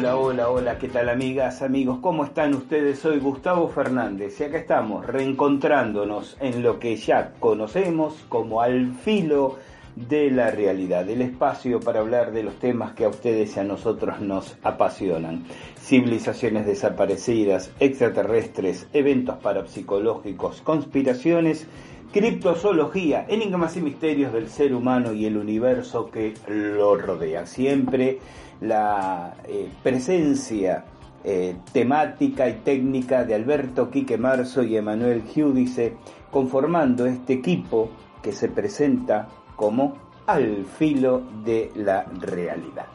[0.00, 1.98] Hola, hola, ¿qué tal amigas, amigos?
[2.00, 3.00] ¿Cómo están ustedes?
[3.00, 9.56] Soy Gustavo Fernández y acá estamos reencontrándonos en lo que ya conocemos como al filo
[9.96, 13.64] de la realidad, el espacio para hablar de los temas que a ustedes y a
[13.64, 15.42] nosotros nos apasionan.
[15.80, 21.66] Civilizaciones desaparecidas, extraterrestres, eventos parapsicológicos, conspiraciones,
[22.12, 27.46] criptozoología, enigmas y misterios del ser humano y el universo que lo rodea.
[27.46, 28.18] Siempre
[28.60, 30.84] la eh, presencia
[31.24, 35.96] eh, temática y técnica de Alberto Quique Marzo y Emanuel Giudice,
[36.30, 37.90] conformando este equipo
[38.22, 39.96] que se presenta como
[40.26, 42.86] al filo de la realidad.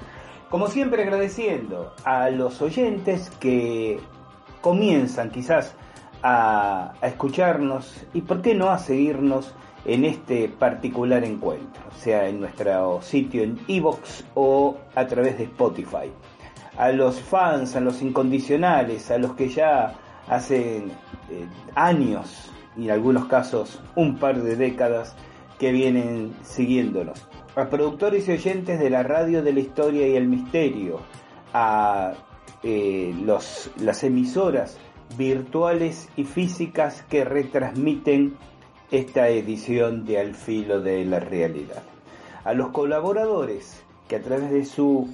[0.49, 3.99] Como siempre agradeciendo a los oyentes que
[4.61, 5.75] comienzan quizás
[6.23, 9.53] a, escucharnos y por qué no a seguirnos
[9.85, 16.11] en este particular encuentro, sea en nuestro sitio en Evox o a través de Spotify.
[16.77, 19.93] A los fans, a los incondicionales, a los que ya
[20.27, 20.91] hacen
[21.29, 21.45] eh,
[21.75, 25.15] años y en algunos casos un par de décadas
[25.59, 27.27] que vienen siguiéndonos.
[27.55, 31.01] A productores y oyentes de la radio de la historia y el misterio,
[31.53, 32.13] a
[32.63, 34.79] eh, los, las emisoras
[35.17, 38.35] virtuales y físicas que retransmiten
[38.91, 41.83] esta edición de Al filo de la realidad.
[42.43, 45.07] A los colaboradores que a través de su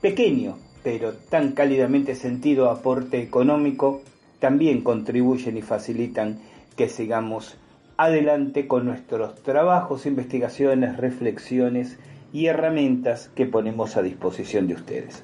[0.00, 4.02] pequeño pero tan cálidamente sentido aporte económico
[4.40, 6.40] también contribuyen y facilitan
[6.76, 7.56] que sigamos
[7.96, 11.98] adelante con nuestros trabajos, investigaciones, reflexiones
[12.32, 15.22] y herramientas que ponemos a disposición de ustedes.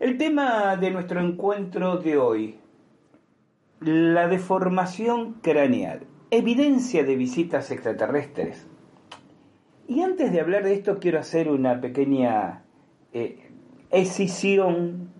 [0.00, 2.56] El tema de nuestro encuentro de hoy,
[3.80, 8.66] la deformación craneal evidencia de visitas extraterrestres.
[9.88, 12.62] Y antes de hablar de esto quiero hacer una pequeña
[13.12, 13.50] eh,
[13.90, 15.10] escisión,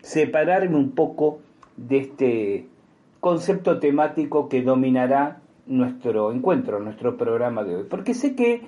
[0.00, 1.40] separarme un poco
[1.76, 2.68] de este
[3.20, 7.84] concepto temático que dominará nuestro encuentro, nuestro programa de hoy.
[7.84, 8.62] Porque sé que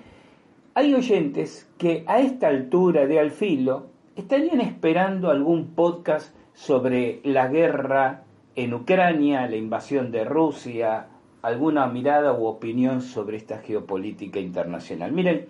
[0.74, 3.86] hay oyentes que a esta altura de Alfilo
[4.16, 8.25] estarían esperando algún podcast sobre la guerra
[8.56, 11.08] en Ucrania, la invasión de Rusia,
[11.42, 15.12] alguna mirada u opinión sobre esta geopolítica internacional.
[15.12, 15.46] Miren,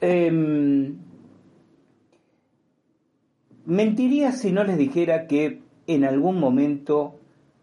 [0.00, 0.96] em,
[3.66, 7.16] mentiría si no les dijera que en algún momento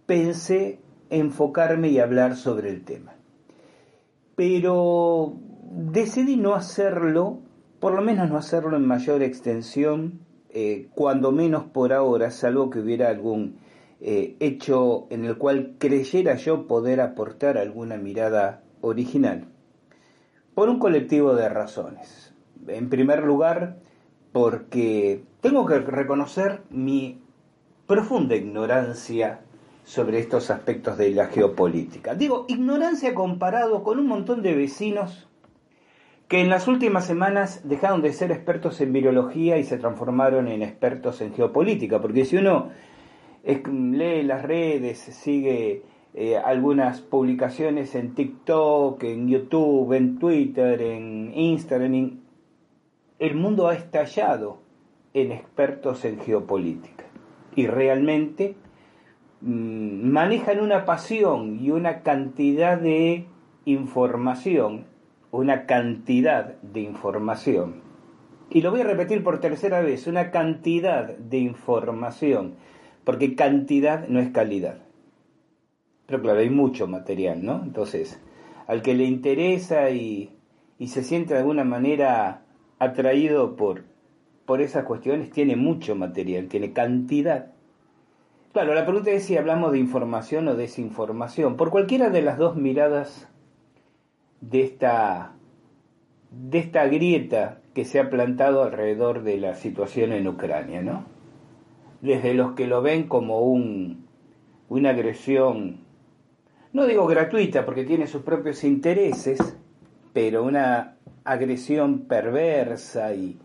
[0.05, 0.79] pensé
[1.09, 3.15] enfocarme y hablar sobre el tema.
[4.35, 5.33] Pero
[5.71, 7.39] decidí no hacerlo,
[7.79, 12.79] por lo menos no hacerlo en mayor extensión, eh, cuando menos por ahora, salvo que
[12.79, 13.55] hubiera algún
[13.99, 19.45] eh, hecho en el cual creyera yo poder aportar alguna mirada original,
[20.53, 22.33] por un colectivo de razones.
[22.67, 23.77] En primer lugar,
[24.31, 27.21] porque tengo que reconocer mi
[27.87, 29.41] profunda ignorancia
[29.83, 32.13] sobre estos aspectos de la geopolítica.
[32.13, 35.27] Digo, ignorancia comparado con un montón de vecinos
[36.27, 40.61] que en las últimas semanas dejaron de ser expertos en virología y se transformaron en
[40.61, 42.69] expertos en geopolítica, porque si uno
[43.43, 52.19] lee las redes, sigue eh, algunas publicaciones en TikTok, en YouTube, en Twitter, en Instagram,
[53.19, 54.59] el mundo ha estallado
[55.13, 57.05] en expertos en geopolítica
[57.55, 58.55] y realmente
[59.41, 63.25] mm, manejan una pasión y una cantidad de
[63.65, 64.85] información,
[65.31, 67.81] una cantidad de información.
[68.49, 72.55] Y lo voy a repetir por tercera vez, una cantidad de información,
[73.07, 74.79] porque cantidad no es calidad.
[76.07, 77.63] Pero claro, hay mucho material, ¿no?
[77.63, 78.19] Entonces,
[78.67, 80.35] al que le interesa y,
[80.85, 82.41] se siente de alguna manera
[82.79, 83.85] atraído por,
[84.45, 87.53] por esas cuestiones, tiene mucho material, tiene cantidad.
[88.51, 91.55] Claro, la pregunta es si hablamos de información o desinformación.
[91.55, 93.29] Por cualquiera de las dos miradas
[94.41, 95.31] de esta,
[96.29, 101.16] de esta grieta que se ha plantado alrededor de la situación en Ucrania, ¿no?
[102.01, 104.05] Desde los que lo ven como un,
[104.69, 105.79] una agresión,
[106.73, 109.39] no digo gratuita porque tiene sus propios intereses,
[110.13, 113.39] pero una agresión perversa y,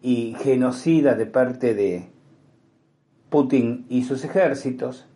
[0.00, 2.08] y genocida de parte de
[3.30, 5.06] Putin y sus ejércitos,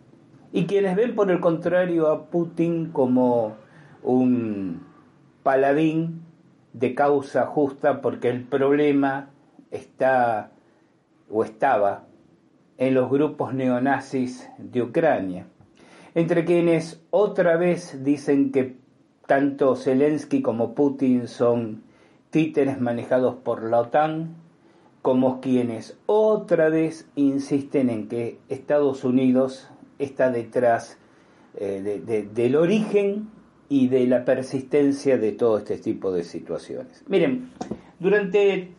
[0.53, 3.57] y quienes ven por el contrario a Putin como
[4.03, 4.87] un
[5.43, 6.23] paladín
[6.73, 9.31] de causa justa porque el problema
[9.71, 10.51] está
[11.31, 12.06] o estaba
[12.79, 15.47] en los grupos neonazis de Ucrania,
[16.15, 18.77] entre quienes otra vez dicen que
[19.27, 21.83] tanto Zelensky como Putin son
[22.31, 24.37] títeres manejados por la OTAN,
[25.03, 30.99] como quienes otra vez insisten en que Estados Unidos está detrás
[31.55, 33.31] eh, del origen
[33.69, 37.05] y de la persistencia de todo este tipo de situaciones.
[37.09, 37.51] Miren,
[37.99, 38.73] durante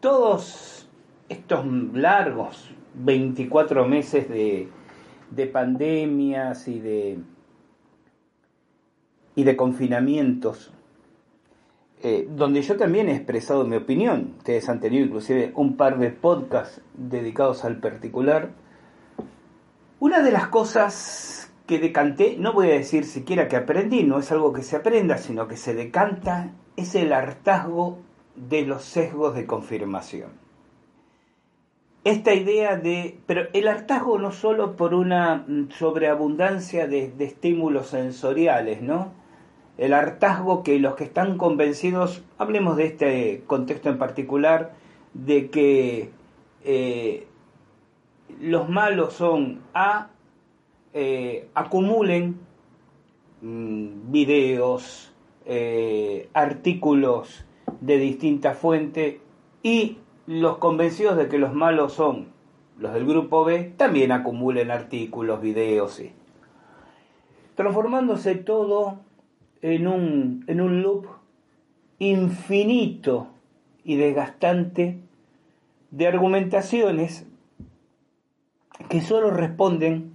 [0.00, 0.88] todos
[1.28, 4.68] estos largos 24 meses de,
[5.30, 7.18] de pandemias y de,
[9.34, 10.72] y de confinamientos,
[12.02, 14.34] eh, donde yo también he expresado mi opinión.
[14.38, 18.50] Ustedes han tenido inclusive un par de podcasts dedicados al particular.
[20.00, 24.32] Una de las cosas que decanté, no voy a decir siquiera que aprendí, no es
[24.32, 27.98] algo que se aprenda, sino que se decanta, es el hartazgo
[28.34, 30.41] de los sesgos de confirmación.
[32.04, 38.82] Esta idea de, pero el hartazgo no solo por una mm, sobreabundancia de, estímulos sensoriales,
[38.82, 39.12] ¿no?
[39.78, 44.74] El hartazgo que los que están convencidos, hablemos de este contexto en particular,
[45.14, 46.10] de que
[46.64, 47.26] eh,
[48.40, 50.08] los malos son A
[50.94, 52.40] eh, acumulen
[53.42, 55.12] mm, videos,
[55.46, 57.44] eh, artículos
[57.80, 59.16] de distintas fuentes
[59.62, 62.28] y los convencidos de que los malos son
[62.78, 66.12] los del grupo B también acumulen artículos, videos, y
[67.54, 69.00] transformándose todo
[69.60, 71.06] en un, en un loop
[71.98, 73.28] infinito
[73.84, 74.98] y desgastante
[75.90, 77.26] de argumentaciones
[78.88, 80.12] que solo responden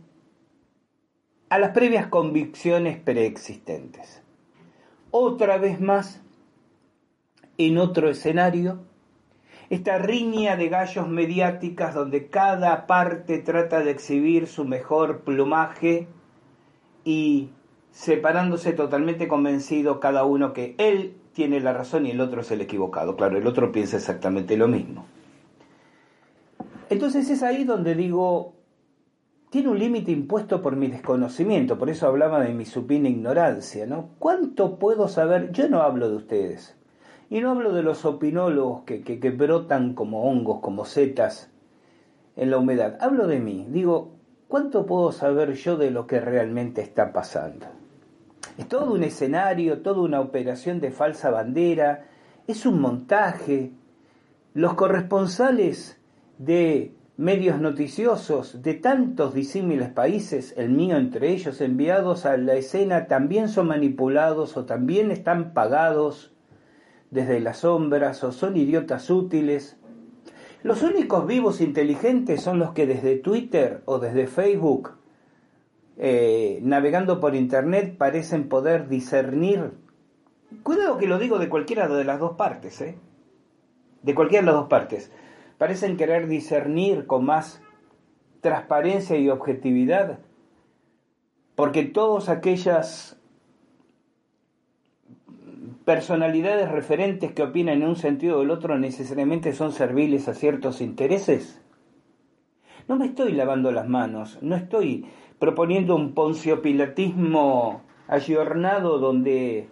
[1.50, 4.21] a las previas convicciones preexistentes.
[5.12, 6.21] Otra vez más,
[7.57, 8.80] en otro escenario,
[9.69, 16.08] esta riña de gallos mediáticas donde cada parte trata de exhibir su mejor plumaje
[17.03, 17.50] y
[17.91, 22.62] separándose totalmente convencido cada uno que él tiene la razón y el otro es el
[22.62, 23.15] equivocado.
[23.15, 25.06] Claro, el otro piensa exactamente lo mismo.
[26.89, 28.53] Entonces es ahí donde digo,
[29.50, 34.10] tiene un límite impuesto por mi desconocimiento, por eso hablaba de mi supina ignorancia, ¿no?
[34.20, 35.51] ¿Cuánto puedo saber?
[35.51, 36.77] Yo no hablo de ustedes,
[37.29, 41.51] y no hablo de los opinólogos que, que, brotan como hongos, como setas
[42.36, 44.12] en la humedad, hablo de mí, digo,
[44.48, 47.65] ¿cuánto puedo saber yo de lo que realmente está pasando?
[48.57, 52.05] Es todo un escenario, toda una operación de falsa bandera,
[52.48, 53.72] es un montaje.
[54.53, 56.00] Los corresponsales
[56.38, 63.07] de medios noticiosos de tantos disímiles países, el mío entre ellos, enviados a la escena,
[63.07, 66.31] también son manipulados o también están pagados
[67.12, 69.78] desde las sombras o son idiotas útiles.
[70.64, 74.92] Los únicos vivos inteligentes son los que desde Twitter o desde Facebook,
[75.98, 79.72] eh, navegando por Internet, parecen poder discernir.
[80.64, 82.98] Cuidado que lo digo de cualquiera de las dos partes, ¿eh?
[84.02, 85.12] De cualquiera de las dos partes
[85.58, 87.62] parecen querer discernir con más
[88.42, 90.20] transparencia y objetividad,
[91.56, 93.16] porque todas aquellas
[95.88, 100.82] personalidades referentes que opinan en un sentido o el otro necesariamente son serviles a ciertos
[100.82, 101.63] intereses?
[102.89, 105.06] No me estoy lavando las manos, no estoy
[105.39, 109.70] proponiendo un ponciopilatismo ayornado donde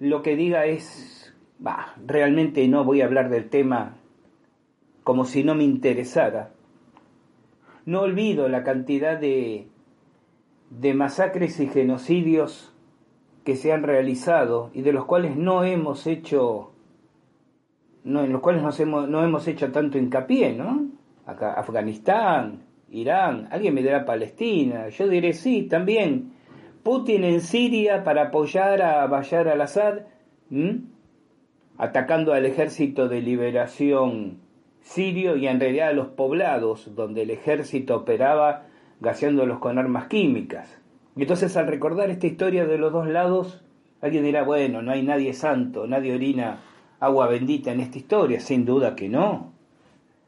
[0.00, 3.98] lo que diga es, bah, realmente no voy a hablar del tema
[5.04, 6.50] como si no me interesara.
[7.86, 9.68] No olvido la cantidad de,
[10.70, 12.67] de masacres y genocidios
[13.48, 16.74] que se han realizado y de los cuales no hemos hecho,
[18.04, 20.90] no, en los cuales hemos, no hemos hecho tanto hincapié, ¿no?
[21.24, 26.34] Acá, Afganistán, Irán, alguien me dirá Palestina, yo diré sí, también.
[26.82, 30.00] Putin en Siria para apoyar a Bashar al-Assad,
[31.78, 34.40] atacando al ejército de liberación
[34.82, 38.66] sirio y en realidad a los poblados donde el ejército operaba
[39.00, 40.78] gaseándolos con armas químicas.
[41.22, 43.60] Entonces al recordar esta historia de los dos lados,
[44.00, 46.60] alguien dirá, bueno, no hay nadie santo, nadie orina
[47.00, 48.40] agua bendita en esta historia.
[48.40, 49.52] Sin duda que no,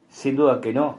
[0.08, 0.98] sin duda que no.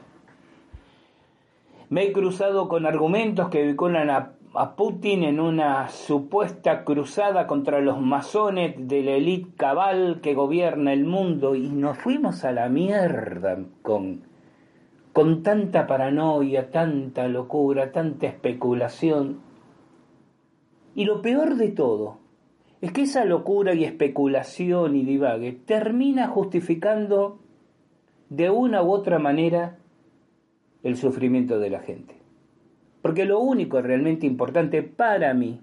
[1.90, 7.82] Me he cruzado con argumentos que vinculan a, a, Putin en una supuesta cruzada contra
[7.82, 12.70] los masones de la élite cabal que gobierna el mundo y nos fuimos a la
[12.70, 14.22] mierda con,
[15.12, 19.51] con tanta paranoia, tanta locura, tanta especulación.
[20.94, 22.18] Y lo peor de todo
[22.80, 27.38] es que esa locura y especulación y divague termina justificando
[28.28, 29.78] de una u otra manera
[30.82, 32.16] el sufrimiento de la gente.
[33.00, 35.60] Porque lo único realmente importante para mí,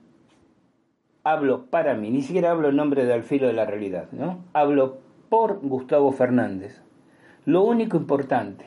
[1.24, 4.46] hablo para mí, ni siquiera hablo en nombre del filo de la realidad, ¿no?
[4.54, 6.82] Hablo por Gustavo Fernández.
[7.46, 8.66] Lo único importante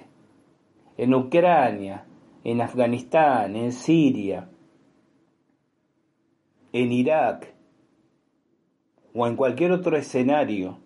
[0.97, 2.05] en Ucrania,
[2.45, 4.49] en Afganistán, en Siria,
[6.73, 7.55] en Irak
[9.15, 10.79] o en cualquier otro escenario,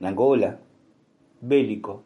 [0.00, 0.60] en Angola,
[1.40, 2.02] bélico,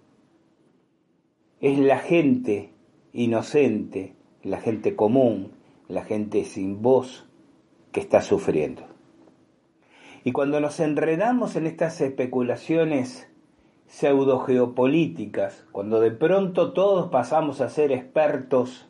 [1.61, 2.73] es la gente
[3.13, 5.53] inocente, la gente común,
[5.89, 7.27] la gente sin voz
[7.91, 8.83] que está sufriendo.
[10.25, 13.29] Y cuando nos enredamos en estas especulaciones
[13.87, 18.88] pseudo geopolíticas, cuando de pronto todos pasamos a ser expertos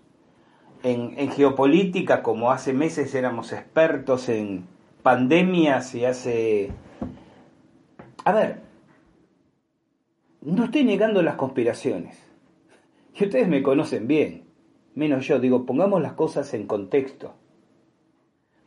[0.83, 4.67] en, geopolítica, como hace meses éramos expertos en
[5.03, 6.71] pandemias y hace...
[8.25, 8.61] A ver,
[10.43, 12.23] no estoy negando las conspiraciones,
[13.15, 14.45] y ustedes me conocen bien,
[14.95, 17.35] menos yo, digo, pongamos las cosas en contexto.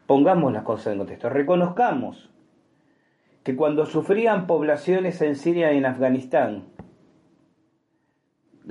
[0.07, 1.29] Pongamos las cosas en contexto.
[1.29, 2.31] Reconozcamos
[3.43, 6.65] que cuando sufrían poblaciones en Siria y en Afganistán,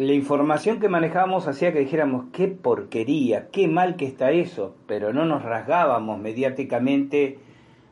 [0.01, 5.13] la información que manejábamos hacía que dijéramos, qué porquería, qué mal que está eso, pero
[5.13, 7.39] no nos rasgábamos mediáticamente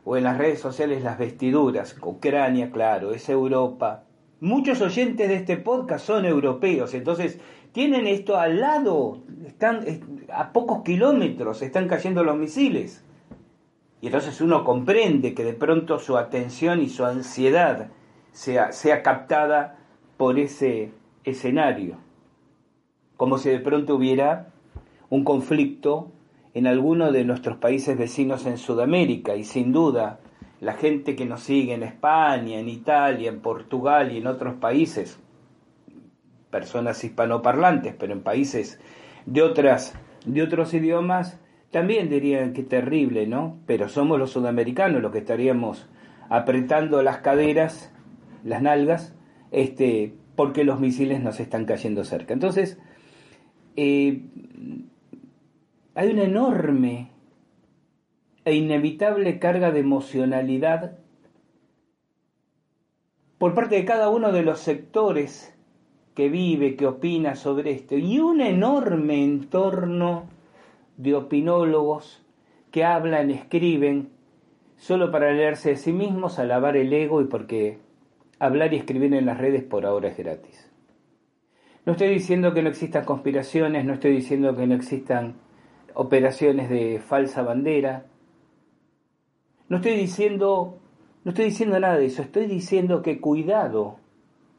[0.03, 1.95] o en las redes sociales las vestiduras.
[2.01, 4.05] Ucrania, claro, es Europa.
[4.39, 7.39] Muchos oyentes de este podcast son europeos, entonces
[7.73, 9.85] tienen esto al lado, están
[10.33, 13.05] a pocos kilómetros, están cayendo los misiles.
[14.01, 17.91] Y entonces uno comprende que de pronto su atención y su ansiedad
[18.31, 19.77] sea, sea captada
[20.17, 20.91] por ese
[21.23, 21.97] escenario.
[23.17, 24.49] Como si de pronto hubiera
[25.09, 26.11] un conflicto
[26.53, 30.19] en alguno de nuestros países vecinos en Sudamérica y sin duda
[30.61, 35.19] la gente que nos sigue en España, en Italia, en Portugal y en otros países
[36.49, 38.79] personas hispanoparlantes, pero en países
[39.25, 39.93] de otras
[40.25, 41.39] de otros idiomas
[41.71, 43.57] también dirían que terrible, ¿no?
[43.65, 45.87] Pero somos los sudamericanos los que estaríamos
[46.29, 47.91] apretando las caderas,
[48.43, 49.15] las nalgas,
[49.51, 52.33] este, porque los misiles nos están cayendo cerca.
[52.33, 52.79] Entonces,
[53.75, 54.21] eh,
[55.95, 57.09] hay una enorme
[58.45, 60.97] e inevitable carga de emocionalidad
[63.37, 65.53] por parte de cada uno de los sectores
[66.15, 70.23] que vive, que opina sobre esto, y un enorme entorno
[70.95, 72.25] de opinólogos
[72.71, 74.07] que hablan, escriben,
[74.77, 77.88] solo para leerse a sí mismos, alabar el ego y porque
[78.39, 80.71] hablar y escribir en las redes por ahora es gratis.
[81.85, 85.35] No estoy diciendo que no existan conspiraciones, no estoy diciendo que no existan
[85.93, 88.05] operaciones de falsa bandera,
[89.67, 90.79] no estoy diciendo,
[91.23, 93.97] no estoy diciendo nada de eso, estoy diciendo que cuidado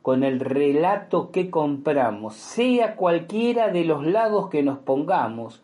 [0.03, 5.63] con el relato que compramos, sea cualquiera de los lados que nos pongamos,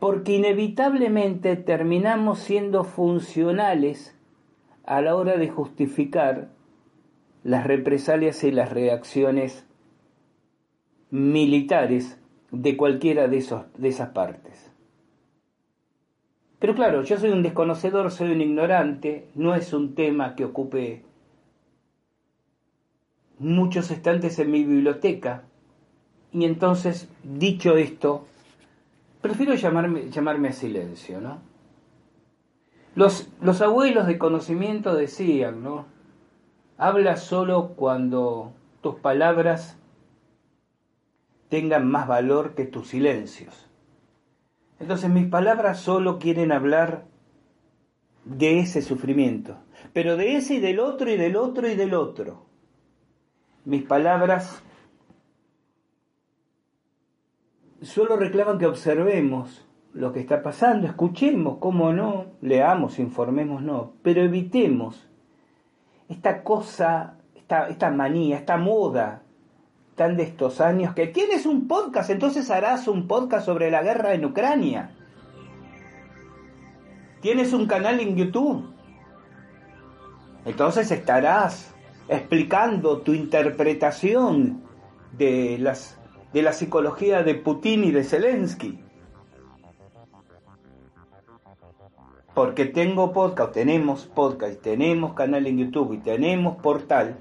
[0.00, 4.18] porque inevitablemente terminamos siendo funcionales
[4.84, 6.53] a la hora de justificar
[7.44, 9.64] las represalias y las reacciones
[11.10, 12.18] militares
[12.50, 14.72] de cualquiera de, esos, de esas partes.
[16.58, 21.04] Pero claro, yo soy un desconocedor, soy un ignorante, no es un tema que ocupe
[23.38, 25.42] muchos estantes en mi biblioteca.
[26.32, 28.26] Y entonces, dicho esto,
[29.20, 31.42] prefiero llamarme, llamarme a silencio, ¿no?
[32.94, 35.93] Los, los abuelos de conocimiento decían, ¿no?
[36.76, 39.78] Habla solo cuando tus palabras
[41.48, 43.70] tengan más valor que tus silencios.
[44.80, 47.04] Entonces mis palabras solo quieren hablar
[48.24, 49.58] de ese sufrimiento,
[49.92, 52.46] pero de ese y del otro y del otro y del otro.
[53.64, 54.62] Mis palabras
[57.82, 64.22] solo reclaman que observemos lo que está pasando, escuchemos, cómo no, leamos, informemos, no, pero
[64.22, 65.08] evitemos
[66.08, 69.22] esta cosa, esta, esta manía, esta moda
[69.94, 74.14] tan de estos años que tienes un podcast, entonces harás un podcast sobre la guerra
[74.14, 74.90] en Ucrania.
[77.20, 78.70] Tienes un canal en YouTube.
[80.44, 81.74] Entonces estarás
[82.08, 84.62] explicando tu interpretación
[85.12, 85.98] de las
[86.34, 88.83] de la psicología de Putin y de Zelensky.
[92.34, 97.16] Porque tengo podcast, tenemos podcast, tenemos canal en YouTube y tenemos portal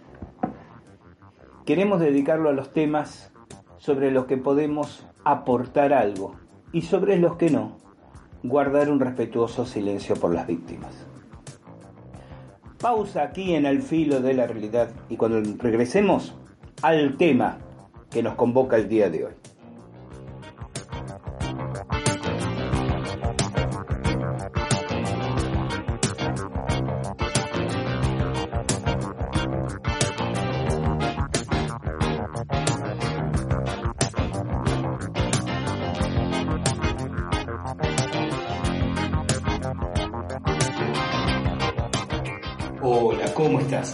[1.65, 3.31] queremos dedicarlo a los temas
[3.77, 6.35] sobre los que podemos aportar algo
[6.71, 7.77] y sobre los que no,
[8.43, 11.05] guardar un respetuoso silencio por las víctimas.
[12.79, 16.35] Pausa aquí en el filo de la realidad y cuando regresemos
[16.81, 17.59] al tema
[18.09, 19.33] que nos convoca el día de hoy.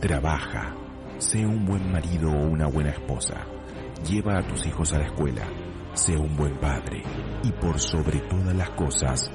[0.00, 0.74] Trabaja.
[1.18, 3.36] Sé un buen marido o una buena esposa.
[4.08, 5.42] Lleva a tus hijos a la escuela.
[5.94, 7.02] Sé un buen padre.
[7.44, 9.30] Y por sobre todas las cosas,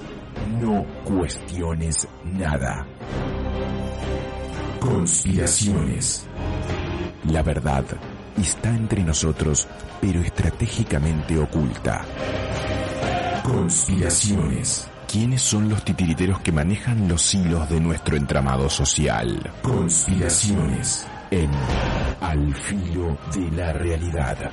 [0.60, 2.86] no cuestiones nada.
[4.80, 6.28] Conspiraciones.
[7.32, 7.86] La verdad
[8.38, 9.68] está entre nosotros,
[10.02, 12.04] pero estratégicamente oculta.
[13.44, 14.90] Conspiraciones.
[15.08, 19.54] ¿Quiénes son los titiriteros que manejan los hilos de nuestro entramado social?
[19.62, 21.08] Conspiraciones.
[21.32, 21.50] en
[22.20, 24.52] Al filo de la realidad.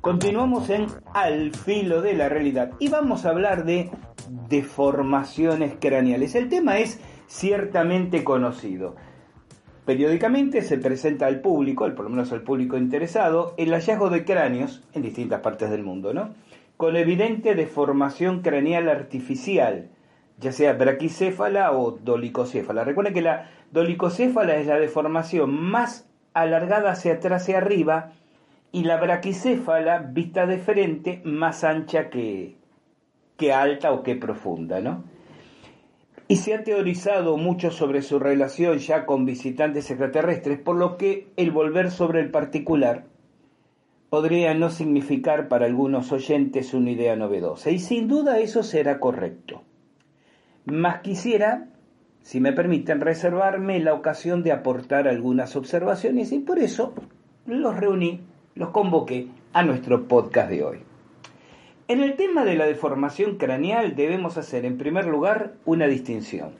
[0.00, 3.90] Continuamos en Al filo de la realidad y vamos a hablar de
[4.48, 6.34] deformaciones craneales.
[6.34, 8.96] El tema es ciertamente conocido.
[9.86, 14.82] Periódicamente se presenta al público, por lo menos al público interesado, el hallazgo de cráneos
[14.94, 16.34] en distintas partes del mundo, ¿no?
[16.76, 19.88] Con evidente deformación craneal artificial,
[20.40, 22.82] ya sea braquicéfala o dolicocéfala.
[22.82, 28.10] Recuerden que la dolicocéfala es la deformación más alargada hacia atrás y arriba
[28.72, 32.56] y la braquicéfala, vista de frente, más ancha que,
[33.36, 35.04] que alta o que profunda, ¿no?
[36.28, 41.28] Y se ha teorizado mucho sobre su relación ya con visitantes extraterrestres, por lo que
[41.36, 43.04] el volver sobre el particular
[44.10, 47.70] podría no significar para algunos oyentes una idea novedosa.
[47.70, 49.62] Y sin duda eso será correcto.
[50.64, 51.68] Más quisiera,
[52.22, 56.92] si me permiten, reservarme la ocasión de aportar algunas observaciones y por eso
[57.46, 58.20] los reuní,
[58.56, 60.78] los convoqué a nuestro podcast de hoy.
[61.88, 66.50] En el tema de la deformación craneal debemos hacer en primer lugar una distinción.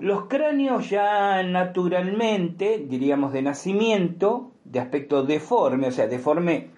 [0.00, 6.70] Los cráneos ya naturalmente, diríamos de nacimiento, de aspecto deforme, o sea, deforme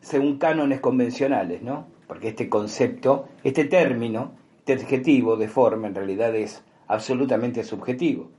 [0.00, 1.86] según cánones convencionales, ¿no?
[2.06, 8.30] Porque este concepto, este término, este adjetivo deforme en realidad es absolutamente subjetivo.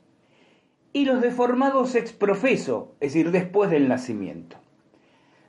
[0.94, 4.58] Y los deformados ex profeso, es decir, después del nacimiento.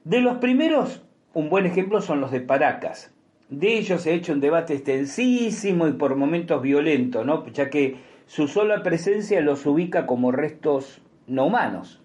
[0.04, 3.15] De los primeros, un buen ejemplo son los de Paracas,
[3.48, 7.46] de ellos se ha hecho un debate extensísimo y por momentos violento, ¿no?
[7.48, 12.00] ya que su sola presencia los ubica como restos no humanos.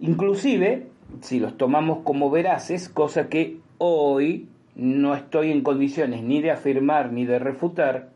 [0.00, 0.88] Inclusive,
[1.22, 7.12] si los tomamos como veraces, cosa que hoy no estoy en condiciones ni de afirmar
[7.12, 8.10] ni de refutar,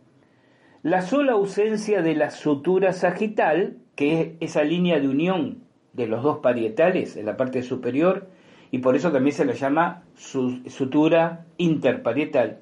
[0.82, 5.58] la sola ausencia de la sutura sagital, que es esa línea de unión
[5.92, 8.28] de los dos parietales en la parte superior,
[8.72, 12.60] y por eso también se le llama sutura interparietal,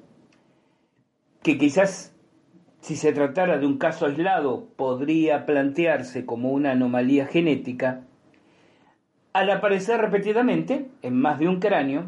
[1.41, 2.13] que quizás
[2.81, 8.01] si se tratara de un caso aislado podría plantearse como una anomalía genética,
[9.31, 12.07] al aparecer repetidamente en más de un cráneo,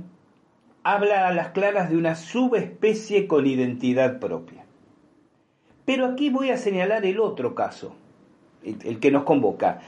[0.84, 4.66] habla a las claras de una subespecie con identidad propia.
[5.86, 7.96] Pero aquí voy a señalar el otro caso,
[8.64, 9.80] el que nos convoca.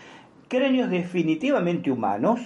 [0.48, 2.40] Cráneos definitivamente humanos,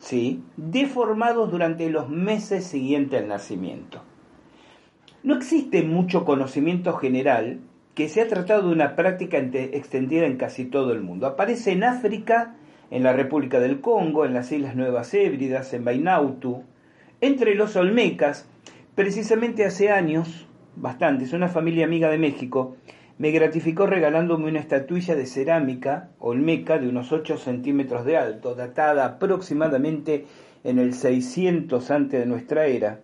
[0.00, 0.42] ¿sí?
[0.56, 4.02] deformados durante los meses siguientes al nacimiento.
[5.22, 7.60] No existe mucho conocimiento general
[7.94, 11.26] que se ha tratado de una práctica extendida en casi todo el mundo.
[11.26, 12.56] Aparece en África,
[12.90, 16.64] en la República del Congo, en las Islas Nuevas Hébridas, en Bainautu,
[17.20, 18.48] entre los Olmecas,
[18.94, 22.76] precisamente hace años, bastantes, una familia amiga de México
[23.20, 29.04] me gratificó regalándome una estatuilla de cerámica olmeca de unos 8 centímetros de alto, datada
[29.04, 30.24] aproximadamente
[30.64, 33.00] en el 600 antes de nuestra era,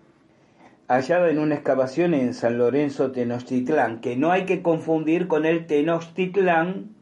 [0.89, 5.67] hallada en una excavación en San Lorenzo Tenochtitlán, que no hay que confundir con el
[5.67, 6.95] Tenochtitlán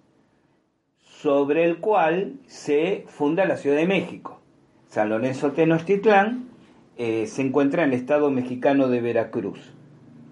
[0.99, 4.41] sobre el cual se funda la Ciudad de México.
[4.89, 6.49] San Lorenzo Tenochtitlán
[6.97, 9.73] eh, se encuentra en el estado mexicano de Veracruz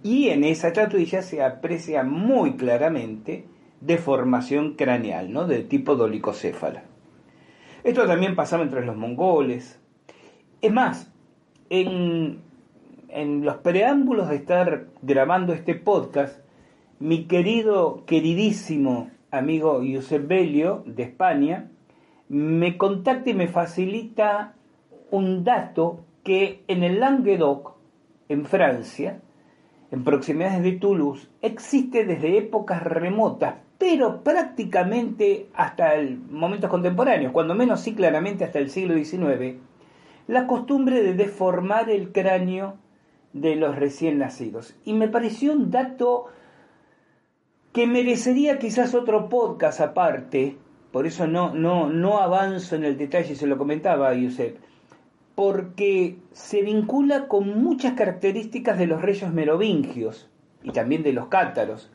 [0.03, 3.47] y en esa estatuilla se aprecia muy claramente
[3.81, 5.47] deformación craneal, ¿no?
[5.47, 6.85] de tipo dolicocéfala.
[7.85, 9.81] Esto también pasaba entre los mongoles.
[10.61, 11.13] Es más,
[11.71, 12.41] en,
[13.09, 16.39] en los preámbulos de estar grabando este podcast,
[17.01, 19.81] mi querido, queridísimo amigo
[20.29, 21.71] Belio de España
[22.29, 24.55] me contacta y me facilita
[25.11, 27.75] un dato que en el Languedoc,
[28.29, 29.21] en Francia,
[29.93, 37.55] en proximidades de Toulouse, existe desde épocas remotas, pero prácticamente hasta el momentos contemporáneos, cuando
[37.55, 39.59] menos sí claramente hasta el siglo XIX,
[40.29, 42.79] la costumbre de deformar el cráneo
[43.35, 44.75] de los recién nacidos.
[44.87, 46.27] Y me pareció un dato
[47.75, 50.57] que merecería quizás otro podcast aparte,
[50.91, 54.55] por eso no, no, no avanzo en el detalle, se lo comentaba a Yusef,
[55.35, 60.29] porque se vincula con muchas características de los reyes merovingios
[60.63, 61.91] y también de los cátaros.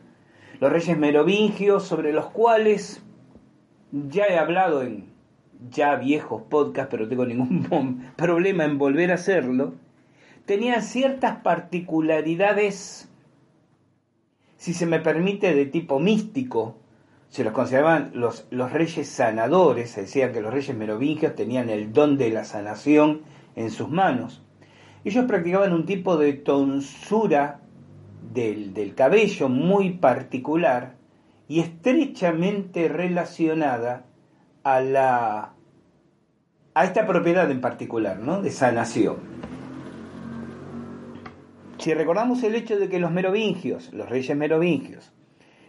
[0.60, 3.04] Los reyes merovingios sobre los cuales
[3.91, 5.06] ya he hablado en
[5.69, 9.73] ya viejos podcasts, pero tengo ningún problema en volver a hacerlo,
[10.45, 13.10] tenían ciertas particularidades,
[14.58, 16.78] si se me permite, de tipo místico.
[17.30, 21.92] Se los consideraban los, los reyes sanadores, se decía que los reyes merovingios tenían el
[21.92, 23.22] don de la sanación
[23.56, 24.44] en sus manos.
[25.04, 27.62] Ellos practicaban un tipo de tonsura
[28.34, 30.96] del, del cabello muy particular
[31.48, 34.06] y estrechamente relacionada
[34.63, 35.54] a la
[36.78, 38.40] a esta propiedad en particular, ¿no?
[38.44, 39.18] de sanación.
[41.80, 45.12] Si recordamos el hecho de que los merovingios, los reyes merovingios,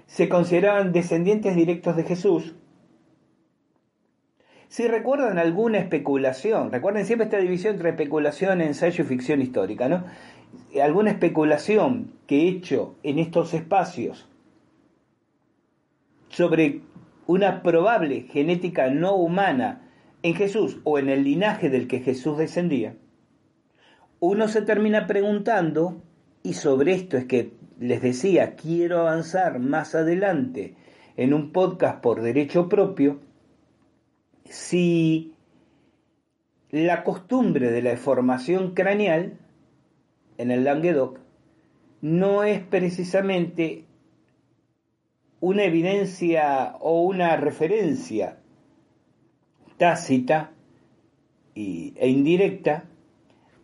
[0.09, 2.57] se consideraban descendientes directos de Jesús,
[4.69, 10.05] si recuerdan alguna especulación, recuerden siempre esta división entre especulación, ensayo y ficción histórica, ¿no?
[10.83, 14.29] Alguna especulación que he hecho en estos espacios
[16.29, 16.83] sobre
[17.27, 19.91] una probable genética no humana
[20.23, 22.97] en Jesús o en el linaje del que Jesús descendía,
[24.21, 26.03] uno se termina preguntando,
[26.43, 30.75] y sobre esto es que les decía, quiero avanzar más adelante
[31.17, 33.21] en un podcast por derecho propio,
[34.45, 35.35] si
[36.71, 39.39] la costumbre de la deformación craneal
[40.39, 41.21] en el Languedoc
[42.01, 43.85] no es precisamente
[45.41, 48.39] una evidencia o una referencia
[49.77, 50.53] tácita
[51.55, 52.85] e indirecta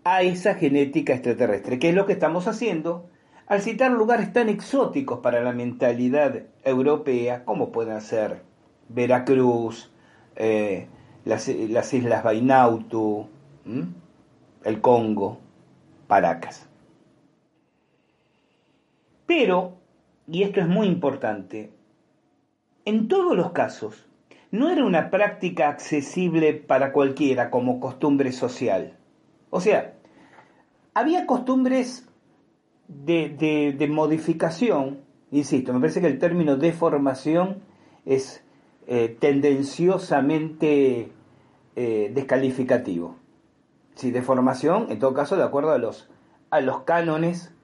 [0.05, 3.09] a esa genética extraterrestre, que es lo que estamos haciendo
[3.47, 8.43] al citar lugares tan exóticos para la mentalidad europea como pueden ser
[8.89, 9.91] Veracruz,
[10.37, 10.89] eh,
[11.25, 13.29] las, Islas Vainautu,
[14.65, 15.39] el Congo,
[16.07, 16.69] Paracas.
[19.27, 19.73] Pero,
[20.29, 21.73] y esto es muy importante,
[22.85, 24.07] en todos los casos,
[24.51, 28.97] no era una práctica accesible para cualquiera como costumbre social.
[29.51, 29.95] O sea,
[30.93, 32.07] había costumbres
[32.89, 37.63] de, modificación, insisto, me parece que el término deformación
[38.05, 38.45] es
[38.87, 41.13] eh, tendenciosamente
[41.77, 43.17] eh, descalificativo.
[43.95, 46.11] Si deformación, en todo caso, de acuerdo a los,
[46.51, 47.55] a los cánones,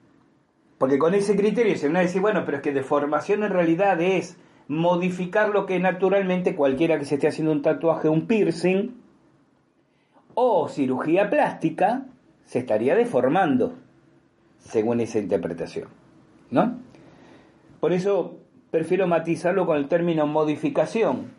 [0.77, 4.01] porque con ese criterio se van a decir, bueno, pero es que deformación en realidad
[4.01, 8.95] es modificar lo que naturalmente cualquiera que se esté haciendo un tatuaje, un piercing
[10.33, 12.05] o cirugía plástica,
[12.45, 13.75] se estaría deformando,
[14.61, 15.87] según esa interpretación.
[16.49, 16.77] ¿No?
[17.79, 18.37] Por eso
[18.69, 21.31] prefiero matizarlo con el término modificación,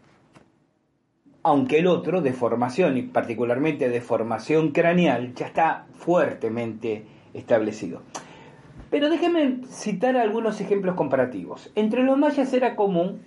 [1.42, 7.04] aunque el otro, deformación, y particularmente deformación craneal, ya está fuertemente
[7.34, 8.02] establecido.
[8.90, 11.70] Pero déjenme citar algunos ejemplos comparativos.
[11.74, 13.22] Entre los mayas era común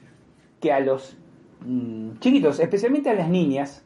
[0.61, 1.17] que a los
[1.65, 3.83] mm, chiquitos, especialmente a las niñas,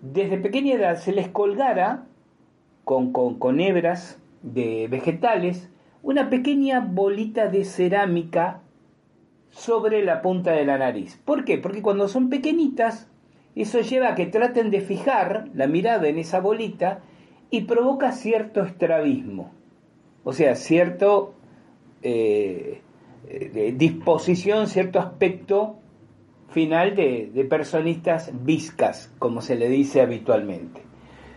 [0.00, 2.06] desde pequeña edad se les colgara
[2.84, 5.70] con, con hebras de vegetales
[6.02, 8.62] una pequeña bolita de cerámica
[9.50, 11.20] sobre la punta de la nariz.
[11.24, 11.58] ¿Por qué?
[11.58, 13.10] Porque cuando son pequeñitas,
[13.54, 17.00] eso lleva a que traten de fijar la mirada en esa bolita
[17.50, 19.50] y provoca cierto estrabismo.
[20.24, 21.34] O sea, cierto
[22.02, 22.80] eh,
[23.76, 25.76] disposición, cierto aspecto
[26.48, 30.82] final de, de, personistas viscas, como se le dice habitualmente.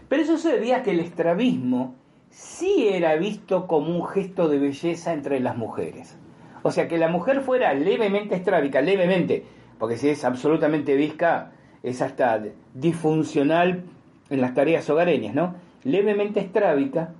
[0.10, 1.96] Pero eso se debía a que el estrabismo
[2.34, 6.18] sí era visto como un gesto de belleza entre las mujeres.
[6.64, 9.46] O sea, que la mujer fuera levemente estrábica, levemente,
[9.78, 11.52] porque si es absolutamente visca,
[11.84, 12.42] es hasta
[12.74, 13.84] disfuncional
[14.30, 15.56] en las tareas hogareñas, ¿no?
[15.84, 17.14] Levemente estrábica,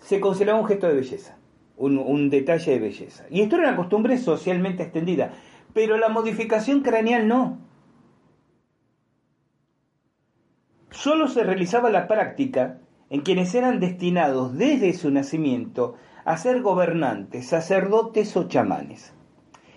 [0.00, 1.36] se consideraba un gesto de belleza,
[1.76, 3.26] un, detalle de belleza.
[3.28, 5.32] Y esto era una costumbre socialmente extendida,
[5.74, 7.58] pero la modificación craneal no.
[10.90, 12.78] Solo se realizaba la práctica
[13.12, 19.12] en quienes eran destinados desde su nacimiento a ser gobernantes, sacerdotes o chamanes.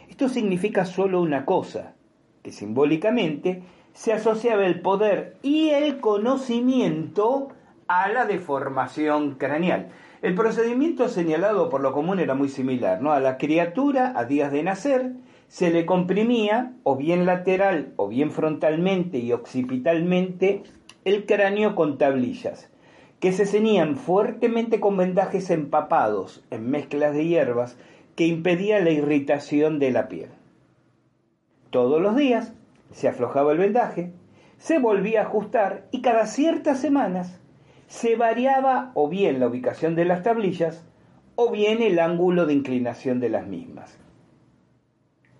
[0.09, 1.95] Esto significa solo una cosa,
[2.43, 7.49] que simbólicamente se asociaba el poder y el conocimiento
[7.89, 9.89] a la deformación craneal.
[10.21, 13.11] El procedimiento señalado por lo común era muy similar, ¿no?
[13.11, 15.11] A la criatura, a días de nacer,
[15.49, 20.63] se le comprimía, o bien lateral o bien frontalmente y occipitalmente,
[21.03, 22.71] el cráneo con tablillas,
[23.19, 27.77] que se ceñían fuertemente con vendajes empapados en mezclas de hierbas
[28.15, 30.29] que impedían la irritación de la piel.
[31.69, 32.53] Todos los días
[32.91, 34.13] se aflojaba el vendaje,
[34.57, 37.39] se volvía a ajustar y cada ciertas semanas
[37.87, 40.85] se variaba o bien la ubicación de las tablillas
[41.35, 43.97] o bien el ángulo de inclinación de las mismas.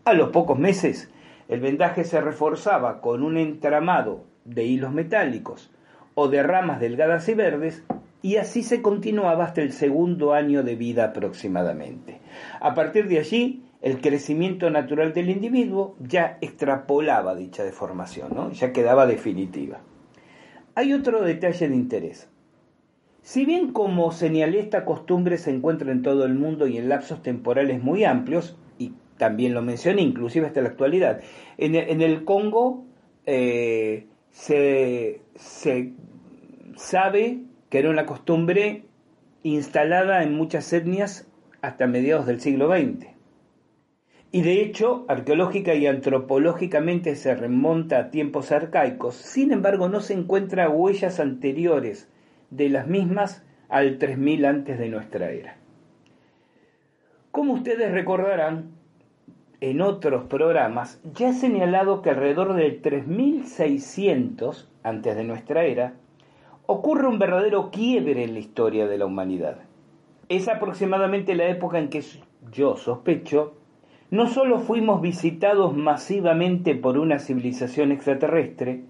[0.03, 1.09] A los pocos meses,
[1.47, 5.71] el vendaje se reforzaba con un entramado de hilos metálicos
[6.15, 7.83] o de ramas delgadas y verdes
[8.21, 12.17] y así se continuaba hasta el segundo año de vida aproximadamente.
[12.59, 19.05] A partir de allí, el crecimiento natural del individuo ya extrapolaba dicha deformación, ya quedaba
[19.05, 19.81] definitiva.
[20.73, 22.27] Hay otro detalle de interés.
[23.21, 27.21] Si bien como señalé esta costumbre se encuentra en todo el mundo y en lapsos
[27.21, 28.57] temporales muy amplios,
[29.17, 31.21] también lo mencioné, inclusive hasta la actualidad.
[31.57, 32.85] En el, Congo
[33.25, 35.21] eh, se,
[36.75, 38.83] sabe que era una costumbre
[39.43, 41.27] instalada en muchas etnias
[41.61, 43.07] hasta mediados del siglo XX.
[44.31, 50.13] Y de hecho, arqueológica y antropológicamente se remonta a tiempos arcaicos, sin embargo no se
[50.13, 52.09] encuentra huellas anteriores
[52.49, 55.57] de las mismas al 3000 antes de nuestra era.
[57.31, 58.71] Como ustedes recordarán,
[59.61, 65.93] en otros programas, ya he señalado que alrededor del 3600 antes de nuestra era,
[66.67, 69.57] ocurre un verdadero quiebre en la historia de la humanidad.
[70.29, 72.03] Es aproximadamente la época en que
[72.51, 73.55] yo sospecho,
[74.11, 78.83] no solo fuimos visitados masivamente por una civilización extraterrestre,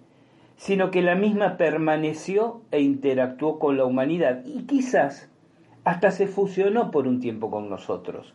[0.57, 5.29] sino que la misma permaneció e interactuó con la humanidad y quizás
[5.83, 8.33] hasta se fusionó por un tiempo con nosotros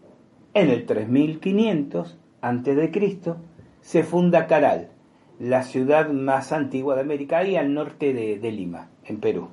[0.54, 3.38] En el 3500 antes de Cristo,
[3.82, 4.90] se funda Caral,
[5.40, 9.50] la ciudad más antigua de América, y al norte de, Lima, en Perú.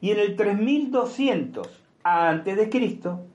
[0.00, 3.26] Y en el 3200 antes de Cristo,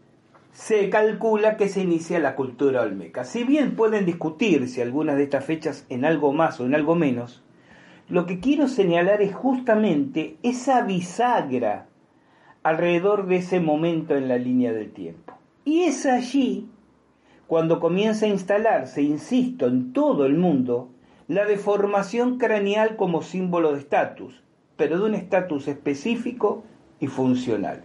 [0.52, 3.24] se calcula que se inicia la cultura olmeca.
[3.24, 7.44] Si bien pueden discutirse algunas de estas fechas en algo más o en algo menos,
[8.10, 11.88] lo que quiero señalar es justamente esa bisagra
[12.64, 15.38] alrededor de ese momento en la línea del tiempo.
[15.64, 16.68] Y es allí
[17.46, 20.90] cuando comienza a instalarse, insisto, en todo el mundo,
[21.28, 24.44] la deformación craneal como símbolo de estatus,
[24.76, 26.64] pero de un estatus específico
[27.00, 27.84] y funcional.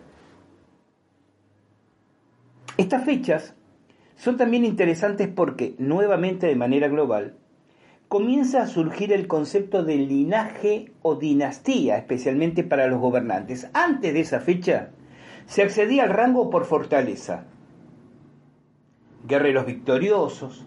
[2.78, 3.54] Estas fechas
[4.16, 7.36] son también interesantes porque, nuevamente de manera global,
[8.14, 13.68] comienza a surgir el concepto de linaje o dinastía, especialmente para los gobernantes.
[13.74, 14.90] Antes de esa fecha,
[15.46, 17.46] se accedía al rango por fortaleza.
[19.26, 20.64] Guerreros victoriosos,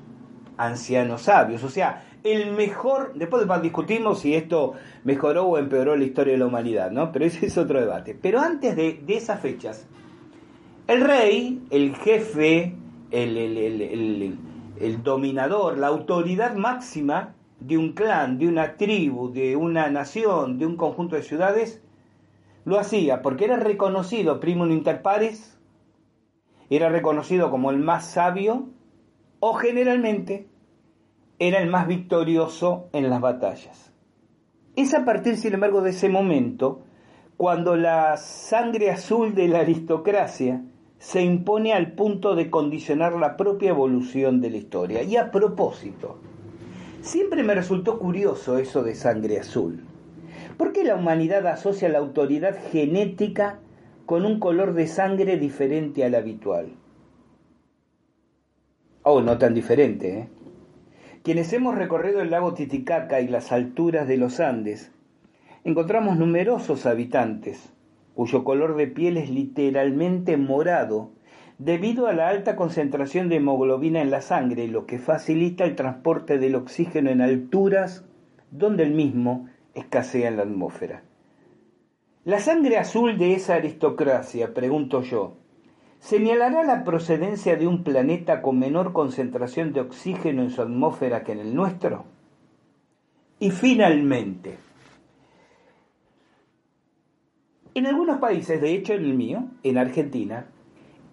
[0.57, 4.73] ancianos sabios, o sea, el mejor, después discutimos si esto
[5.05, 7.13] mejoró o empeoró la historia de la humanidad, ¿no?
[7.13, 8.13] Pero ese es otro debate.
[8.13, 9.87] Pero antes de, esas fechas,
[10.87, 12.75] el rey, el jefe,
[13.09, 14.37] el,
[14.81, 20.65] el dominador, la autoridad máxima, de un clan, de una tribu, de una nación, de
[20.65, 21.81] un conjunto de ciudades,
[22.65, 25.57] lo hacía porque era reconocido primum inter pares,
[26.69, 28.67] era reconocido como el más sabio,
[29.39, 30.49] o generalmente
[31.39, 33.93] era el más victorioso en las batallas.
[34.75, 36.83] Es a partir, sin embargo, de ese momento
[37.37, 40.63] cuando la sangre azul de la aristocracia
[40.97, 45.03] se impone al punto de condicionar la propia evolución de la historia.
[45.03, 46.19] Y a propósito,
[47.07, 49.83] siempre me resultó curioso eso de sangre azul.
[50.57, 53.59] ¿Por qué la humanidad asocia la autoridad genética
[54.05, 56.73] con un color de sangre diferente al habitual?
[59.03, 60.27] Oh, no tan diferente, ¿eh?
[61.23, 64.91] Quienes hemos recorrido el lago Titicaca y las alturas de los Andes,
[65.63, 67.73] encontramos numerosos habitantes
[68.17, 71.11] cuyo color de piel es literalmente morado
[71.57, 76.37] debido a la alta concentración de hemoglobina en la sangre, lo que facilita el transporte
[76.37, 78.05] del oxígeno en alturas
[78.51, 81.03] donde el mismo escasea en la atmósfera.
[82.23, 85.37] La sangre azul de esa aristocracia, pregunto yo,
[85.99, 91.31] ¿señalará la procedencia de un planeta con menor concentración de oxígeno en su atmósfera que
[91.31, 92.05] en el nuestro?
[93.39, 94.57] Y finalmente,
[97.77, 100.47] En algunos países, de hecho en el mío, en Argentina,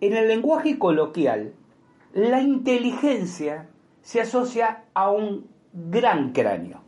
[0.01, 1.55] en el lenguaje coloquial,
[2.13, 3.69] la inteligencia
[4.03, 6.83] se asocia a un gran cráneo.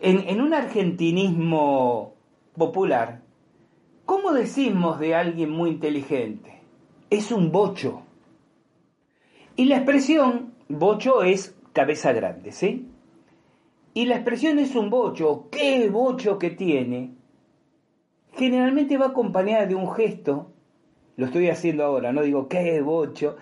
[0.00, 2.14] En, un argentinismo
[2.56, 3.22] popular,
[4.04, 6.60] ¿cómo decimos de alguien muy inteligente?
[7.08, 8.02] Es un bocho.
[9.56, 12.88] Y la expresión bocho es cabeza grande, ¿sí?
[13.94, 17.14] Y la expresión es un bocho, qué bocho que tiene,
[18.32, 20.50] generalmente va acompañada de un gesto,
[21.16, 23.36] lo estoy haciendo ahora, no digo qué bocho,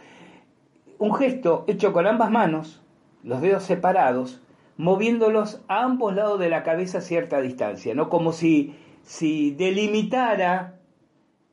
[0.99, 2.83] un gesto hecho con ambas manos,
[3.23, 4.43] los dedos separados,
[4.77, 8.09] moviéndolos a ambos lados de la cabeza a cierta distancia, ¿no?
[8.09, 10.79] Como si, si delimitara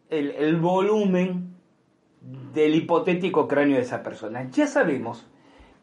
[0.09, 1.55] el, el volumen
[2.53, 4.49] del hipotético cráneo de esa persona.
[4.51, 5.27] Ya sabemos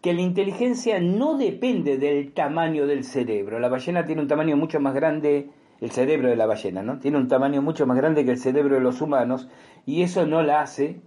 [0.03, 3.59] que la inteligencia no depende del tamaño del cerebro.
[3.59, 5.51] La ballena tiene un tamaño mucho más grande
[5.81, 6.99] el cerebro de la ballena, ¿no?
[6.99, 9.49] Tiene un tamaño mucho más grande que el cerebro de los humanos
[9.85, 11.01] y eso no la hace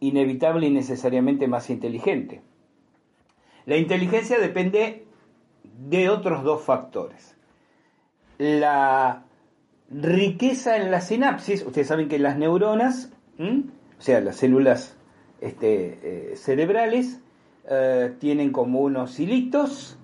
[0.00, 2.42] inevitable y necesariamente más inteligente.
[3.66, 5.06] La inteligencia depende
[5.62, 7.36] de otros dos factores.
[8.38, 9.24] La
[9.90, 14.96] riqueza en la sinapsis, ustedes saben que las neuronas, o sea, las células
[15.40, 17.20] este, eh, cerebrales,
[17.68, 19.98] eh, tienen como unos hilitos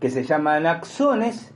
[0.00, 1.54] que se llaman axones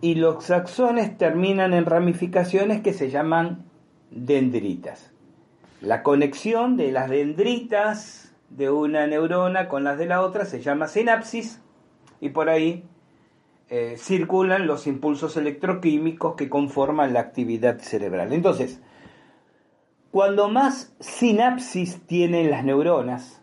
[0.00, 3.64] y los axones terminan en ramificaciones que se llaman
[4.10, 5.12] dendritas.
[5.80, 10.88] La conexión de las dendritas de una neurona con las de la otra se llama
[10.88, 11.60] sinapsis
[12.20, 12.84] y por ahí
[13.68, 18.32] eh, circulan los impulsos electroquímicos que conforman la actividad cerebral.
[18.32, 18.80] Entonces,
[20.10, 23.42] cuando más sinapsis tienen las neuronas,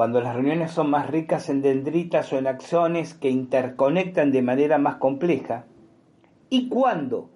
[0.00, 4.78] cuando las reuniones son más ricas en dendritas o en axones que interconectan de manera
[4.78, 5.66] más compleja,
[6.48, 7.28] y cuando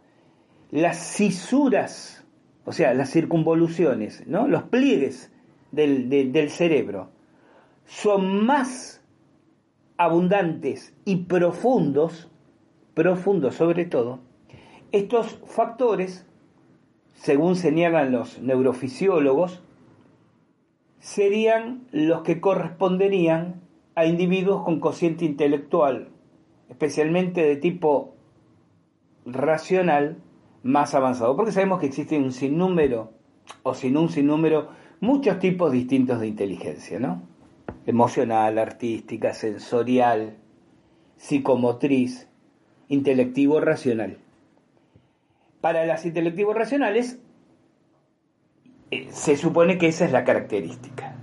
[0.71, 2.25] las cisuras,
[2.65, 4.49] o sea, las circunvoluciones, ¿no?
[4.49, 5.31] los pliegues
[5.73, 7.11] del, del cerebro,
[7.85, 9.05] son más
[9.99, 12.31] abundantes y profundos,
[12.95, 14.21] profundos sobre todo,
[14.91, 16.27] estos factores,
[17.13, 19.61] según señalan los neurofisiólogos,
[21.05, 23.61] serían los que corresponderían
[23.95, 26.09] a individuos con cociente intelectual,
[26.71, 28.15] especialmente de tipo
[29.27, 30.17] racional
[30.63, 33.13] más avanzado, porque sabemos que existe un sinnúmero,
[33.63, 37.21] o sin un sinnúmero, muchos tipos distintos de inteligencia, ¿no?
[37.85, 40.39] Emocional, artística, sensorial,
[41.19, 42.31] psicomotriz,
[42.89, 44.17] intelectivo racional.
[45.61, 47.21] Para las intelectivos racionales
[48.95, 51.17] eh, se supone que esa es la característica.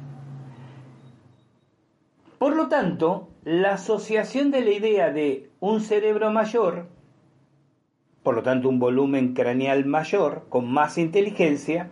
[2.38, 6.88] Por lo tanto, la asociación de la idea de un cerebro mayor,
[8.24, 11.92] por lo tanto un volumen craneal mayor, con más inteligencia,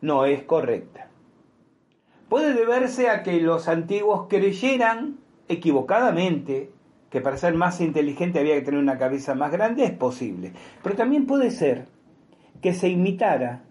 [0.00, 1.08] no es correcta.
[2.28, 5.16] Puede deberse a que los antiguos creyeran
[5.48, 6.70] equivocadamente
[7.10, 10.52] que para ser más inteligente había que tener una cabeza más grande, es posible.
[10.84, 11.86] Pero también puede ser
[12.62, 13.64] que se imitara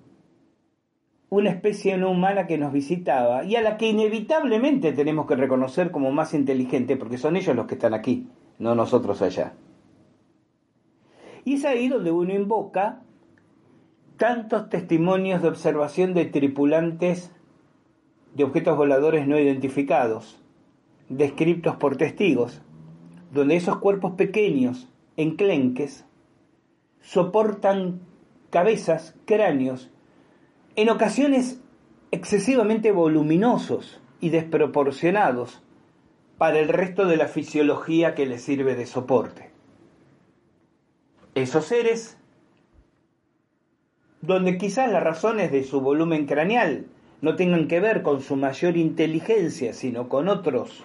[1.30, 5.92] una especie no humana que nos visitaba y a la que inevitablemente tenemos que reconocer
[5.92, 8.28] como más inteligente porque son ellos los que están aquí,
[8.60, 9.54] no nosotros allá.
[11.44, 13.02] Y es ahí donde uno invoca
[14.18, 17.32] tantos testimonios de observación de tripulantes
[18.34, 20.42] de objetos voladores no identificados,
[21.10, 22.62] descritos por testigos,
[23.32, 26.06] donde esos cuerpos pequeños, enclenques,
[27.02, 28.02] soportan
[28.50, 29.92] cabezas, cráneos
[30.76, 31.62] en ocasiones
[32.12, 35.62] excesivamente voluminosos y desproporcionados,
[36.38, 39.52] para el resto de la fisiología que le sirve de soporte.
[41.34, 42.18] Esos seres,
[44.22, 46.88] donde quizás las razones de su volumen craneal
[47.22, 50.84] no tengan que ver con su mayor inteligencia, sino con otros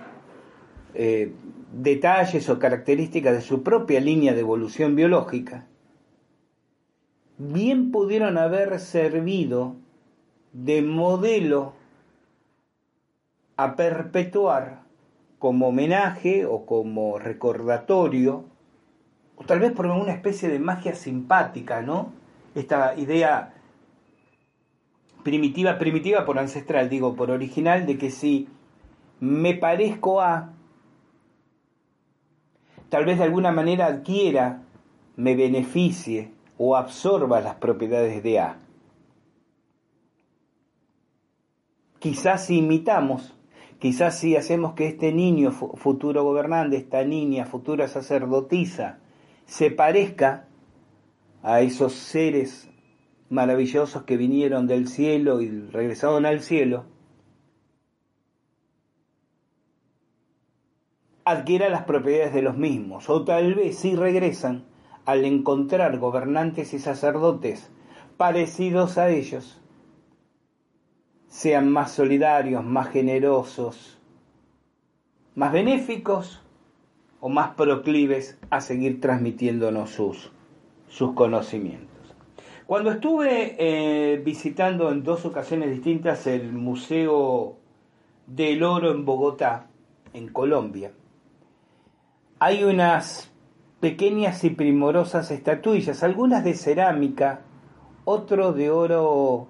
[0.94, 1.32] eh,
[1.72, 5.66] detalles o características de su propia línea de evolución biológica,
[7.40, 9.76] bien pudieron haber servido
[10.52, 11.72] de modelo
[13.56, 14.82] a perpetuar
[15.38, 18.44] como homenaje o como recordatorio,
[19.36, 22.12] o tal vez por una especie de magia simpática, ¿no?
[22.54, 23.54] Esta idea
[25.22, 28.48] primitiva, primitiva por ancestral, digo, por original, de que si
[29.18, 30.52] me parezco a,
[32.90, 34.62] tal vez de alguna manera adquiera,
[35.16, 38.58] me beneficie o absorba las propiedades de A.
[41.98, 43.34] Quizás si imitamos,
[43.78, 48.98] quizás si hacemos que este niño futuro gobernante, esta niña futura sacerdotisa,
[49.46, 50.48] se parezca
[51.42, 52.68] a esos seres
[53.30, 56.84] maravillosos que vinieron del cielo y regresaron al cielo,
[61.24, 64.68] adquiera las propiedades de los mismos, o tal vez si regresan,
[65.10, 67.70] al encontrar gobernantes y sacerdotes
[68.16, 69.60] parecidos a ellos,
[71.26, 73.98] sean más solidarios, más generosos,
[75.34, 76.42] más benéficos
[77.20, 80.30] o más proclives a seguir transmitiéndonos sus,
[81.14, 81.88] conocimientos.
[82.66, 87.56] Cuando estuve eh, visitando en dos ocasiones distintas el Museo
[88.26, 89.66] del Oro en Bogotá,
[90.12, 90.92] en Colombia,
[92.38, 93.30] hay unas
[93.80, 97.40] pequeñas y primorosas estatuillas, algunas de cerámica,
[98.04, 99.48] otro de oro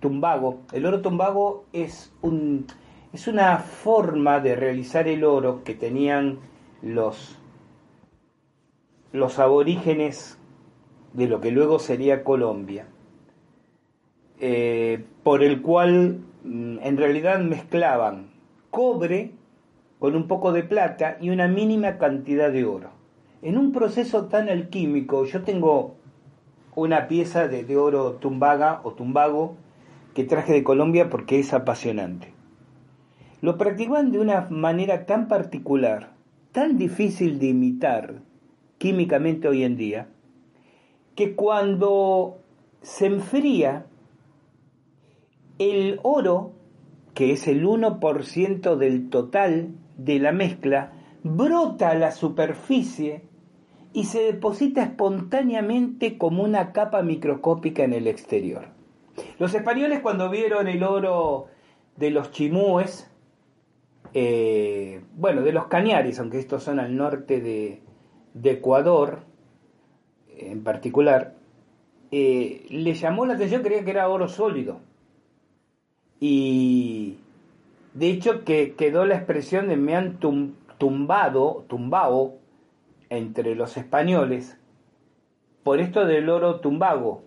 [0.00, 0.60] tumbago.
[0.72, 2.66] El oro tumbago es, un,
[3.12, 6.38] es una forma de realizar el oro que tenían
[6.82, 7.38] los,
[9.12, 10.38] los aborígenes
[11.14, 12.86] de lo que luego sería Colombia,
[14.38, 18.32] eh, por el cual mm, en realidad mezclaban
[18.70, 19.32] cobre
[19.98, 22.95] con un poco de plata y una mínima cantidad de oro.
[23.46, 25.94] En un proceso tan alquímico, yo tengo
[26.74, 29.54] una pieza de, oro tumbaga o tumbago
[30.14, 32.34] que traje de Colombia porque es apasionante.
[33.42, 36.14] Lo practican de una manera tan particular,
[36.50, 38.14] tan difícil de imitar
[38.78, 40.08] químicamente hoy en día,
[41.14, 42.38] que cuando
[42.82, 43.86] se enfría,
[45.60, 46.50] el oro,
[47.14, 53.25] que es el 1% del total de la mezcla, brota a la superficie
[53.96, 58.66] y se deposita espontáneamente como una capa microscópica en el exterior.
[59.38, 61.46] Los españoles cuando vieron el oro
[61.96, 63.10] de los chimúes,
[64.12, 67.80] eh, bueno, de los cañares, aunque estos son al norte de,
[68.44, 69.20] Ecuador,
[70.36, 71.32] en particular,
[72.10, 74.80] eh, le llamó la atención, creía que era oro sólido.
[76.20, 77.16] Y
[77.94, 82.34] de hecho que quedó la expresión de me han tumbado, tumbado
[83.10, 84.58] entre los españoles
[85.62, 87.24] por esto del oro tumbago,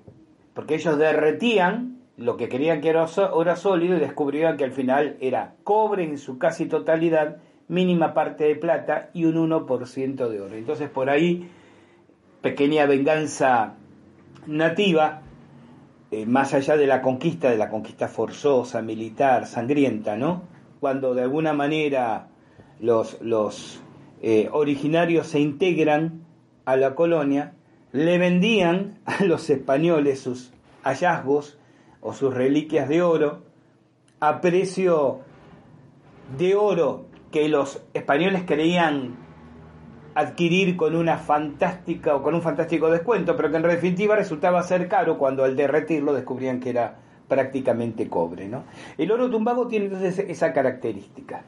[0.53, 5.17] porque ellos derretían lo que querían que era oro sólido y descubrieron que al final
[5.19, 10.55] era cobre en su casi totalidad, mínima parte de plata y un 1% de oro.
[10.55, 11.49] Entonces por ahí
[12.41, 13.75] pequeña venganza
[14.47, 15.21] nativa,
[16.11, 20.43] eh, más allá de la conquista, de la conquista forzosa, militar, sangrienta, ¿no?
[20.80, 22.27] Cuando de alguna manera
[22.80, 23.82] los, los
[24.22, 26.26] eh, originarios se integran
[26.65, 27.53] a la colonia,
[27.91, 30.51] le vendían a los españoles sus
[30.84, 31.57] hallazgos
[32.01, 33.43] o sus reliquias de oro
[34.20, 35.22] a precio
[36.38, 39.15] de oro que los españoles creían
[40.15, 44.88] adquirir con una fantástica o con un fantástico descuento, pero que en definitiva resultaba ser
[44.88, 46.97] caro cuando al derretirlo descubrían que era
[47.28, 48.47] prácticamente cobre.
[48.47, 48.63] ¿no?
[48.97, 51.43] El oro tumbago tiene entonces esa característica.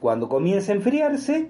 [0.00, 1.48] Cuando comienza a enfriarse,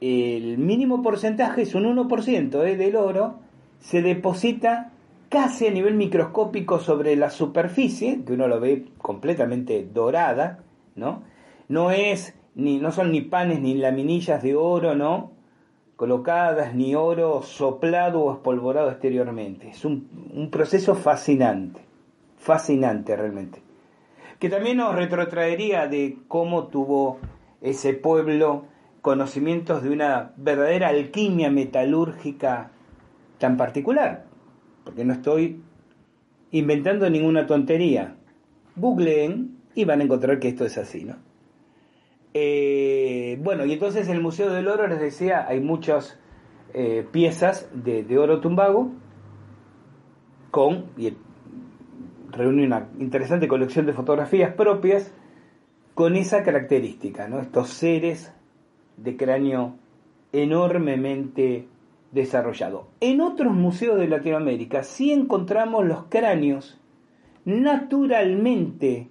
[0.00, 2.76] el mínimo porcentaje es un 1% ¿eh?
[2.76, 3.36] del oro,
[3.80, 4.92] se deposita
[5.30, 10.60] casi a nivel microscópico sobre la superficie, que uno lo ve completamente dorada,
[10.94, 11.22] ¿no?
[11.68, 15.32] No es ni, no son ni panes ni laminillas de oro, ¿no?
[15.96, 19.70] Colocadas, ni oro soplado o espolvorado exteriormente.
[19.70, 21.80] Es un, un proceso fascinante,
[22.36, 23.63] fascinante realmente.
[24.38, 27.18] Que también nos retrotraería de cómo tuvo
[27.60, 28.66] ese pueblo
[29.00, 32.70] conocimientos de una verdadera alquimia metalúrgica
[33.38, 34.24] tan particular.
[34.84, 35.62] Porque no estoy
[36.50, 38.16] inventando ninguna tontería.
[38.76, 41.16] Googleen y van a encontrar que esto es así, ¿no?
[42.32, 46.18] Eh, bueno, y entonces en el Museo del Oro, les decía, hay muchas
[46.72, 48.90] eh, piezas de, oro tumbago
[50.50, 50.86] con,
[52.36, 55.12] reúne una interesante colección de fotografías propias
[55.94, 57.26] con esa característica.
[57.40, 58.32] Estos seres
[58.96, 59.74] de cráneo
[60.32, 61.68] enormemente
[62.12, 62.88] desarrollado.
[63.00, 66.80] En otros museos de Latinoamérica sí encontramos los cráneos
[67.44, 69.08] naturalmente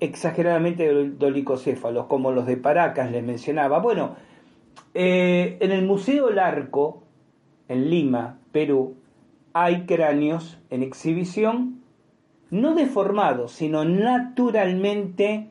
[0.00, 3.80] exageradamente dolicocéfalos, como los de Paracas les mencionaba.
[3.80, 4.16] Bueno,
[4.94, 7.02] eh, en el Museo Larco,
[7.68, 8.96] en Lima, Perú,
[9.52, 11.77] hay cráneos en exhibición,
[12.50, 15.48] no deformados, sino naturalmente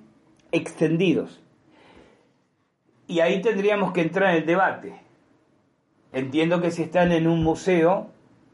[0.51, 1.41] extendidos.
[3.07, 4.93] Y ahí tendríamos que entrar en el debate.
[6.11, 8.09] Entiendo que si están en un museo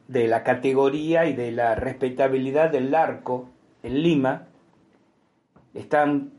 [0.07, 3.49] de la categoría y de la respetabilidad del arco
[3.83, 4.47] en Lima,
[5.73, 6.31] están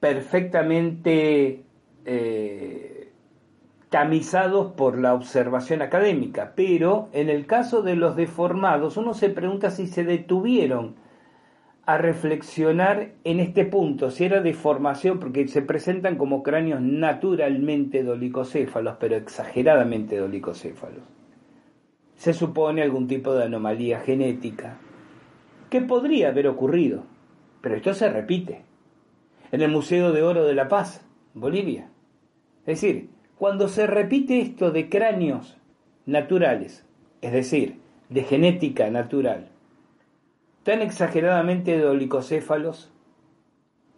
[0.00, 1.64] perfectamente
[2.04, 2.95] eh,
[3.96, 9.70] tamizados por la observación académica, pero en el caso de los deformados uno se pregunta
[9.70, 10.96] si se detuvieron
[11.86, 18.98] a reflexionar en este punto, si era deformación, porque se presentan como cráneos naturalmente dolicocéfalos,
[19.00, 21.02] pero exageradamente dolicocéfalos.
[22.16, 24.76] Se supone algún tipo de anomalía genética
[25.70, 27.04] que podría haber ocurrido,
[27.62, 28.60] pero esto se repite
[29.52, 31.88] en el Museo de Oro de La Paz, Bolivia.
[32.66, 35.56] Es decir, cuando se repite esto de cráneos
[36.06, 36.86] naturales,
[37.20, 39.48] es decir, de genética natural,
[40.62, 42.90] tan exageradamente dolicocéfalos,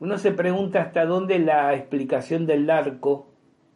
[0.01, 3.27] uno se pregunta hasta dónde la explicación del arco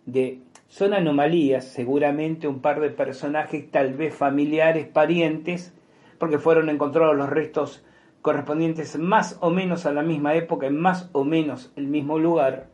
[0.06, 5.74] de son anomalías, seguramente un par de personajes tal vez familiares, parientes,
[6.18, 7.84] porque fueron encontrados los restos
[8.22, 12.68] correspondientes más o menos a la misma época, en más o menos el mismo lugar,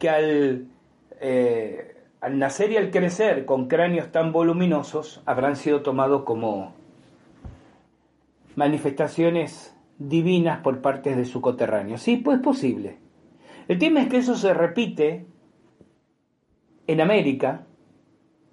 [0.00, 0.66] que al,
[1.20, 6.72] eh, al nacer y al crecer con cráneos tan voluminosos habrán sido tomados como
[8.54, 11.98] manifestaciones divinas por parte de su coterráneo.
[11.98, 13.00] Sí, pues posible.
[13.66, 15.26] El tema es que eso se repite
[16.86, 17.66] en América,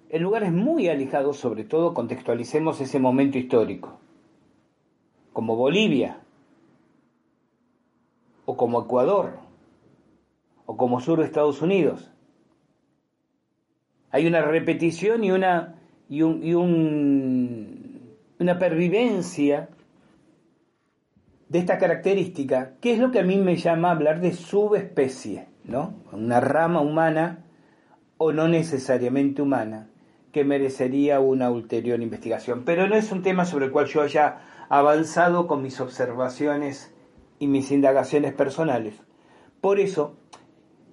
[0.08, 4.00] en lugares muy alejados, sobre todo contextualicemos ese momento histórico,
[5.32, 6.18] como Bolivia,
[8.46, 9.38] o como Ecuador,
[10.66, 12.12] o como sur de Estados Unidos.
[14.10, 15.76] Hay una repetición y una,
[16.08, 18.00] y un,
[18.38, 19.68] una pervivencia
[21.48, 25.94] de esta característica, que es lo que a mí me llama hablar de subespecie, ¿no?
[26.12, 27.44] Una rama humana
[28.18, 29.88] o no necesariamente humana
[30.32, 32.62] que merecería una ulterior investigación.
[32.64, 34.38] Pero no es un tema sobre el cual yo haya
[34.68, 36.94] avanzado con mis observaciones
[37.38, 38.94] y mis indagaciones personales.
[39.60, 40.16] Por eso,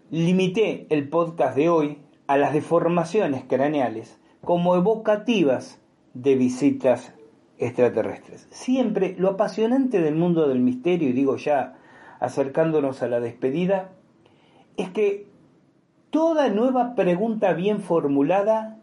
[0.09, 5.79] limité el podcast de hoy a las deformaciones craneales como evocativas
[6.13, 7.13] de visitas
[7.57, 8.47] extraterrestres.
[8.51, 11.77] Siempre lo apasionante del mundo del misterio, y digo ya
[12.19, 13.91] acercándonos a la despedida,
[14.75, 15.27] es que
[16.09, 18.77] toda nueva pregunta bien formulada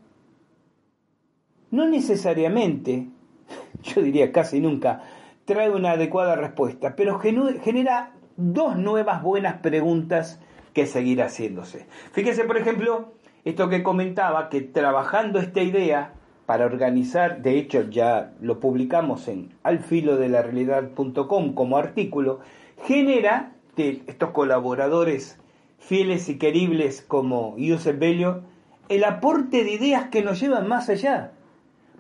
[1.71, 3.09] no necesariamente,
[3.83, 5.03] yo diría casi nunca,
[5.45, 10.41] trae una adecuada respuesta, pero genera dos nuevas buenas preguntas
[10.73, 11.87] que seguir haciéndose.
[12.13, 13.13] Fíjese, por ejemplo,
[13.45, 16.15] esto que comentaba, que trabajando esta idea,
[16.47, 22.41] para organizar, de hecho ya lo publicamos en alfilodelarrealidad.com como artículo,
[22.85, 25.39] genera de estos colaboradores
[25.79, 28.43] fieles y queribles como Yusef Bello
[28.89, 31.33] el aporte de ideas que nos llevan más allá.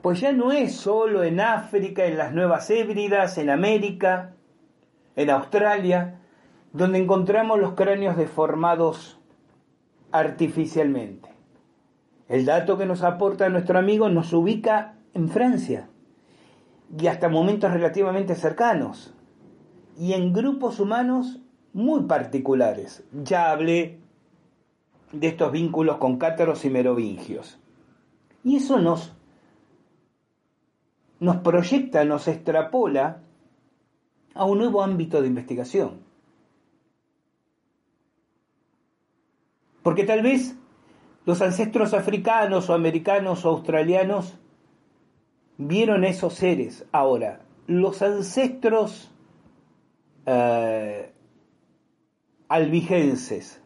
[0.02, 4.34] Pues ya no es solo en África, en las Nuevas Hébridas, en América,
[5.16, 6.20] en Australia,
[6.72, 9.18] donde encontramos los cráneos deformados
[10.12, 11.33] artificialmente.
[12.28, 15.88] El dato que nos aporta nuestro amigo nos ubica en Francia
[16.98, 19.14] y hasta momentos relativamente cercanos
[19.98, 21.40] y en grupos humanos
[21.72, 23.04] muy particulares.
[23.12, 24.00] Ya hablé
[25.12, 27.58] de estos vínculos con cátaros y merovingios.
[28.42, 29.12] Y eso nos,
[31.20, 33.20] nos proyecta, nos extrapola
[34.34, 36.02] a un nuevo ámbito de investigación.
[39.82, 40.56] Porque tal vez
[41.26, 44.38] los ancestros africanos o americanos o australianos
[45.56, 46.84] vieron esos seres.
[46.92, 49.10] Ahora, los ancestros
[50.26, 51.12] eh,
[52.48, 53.60] albigenses,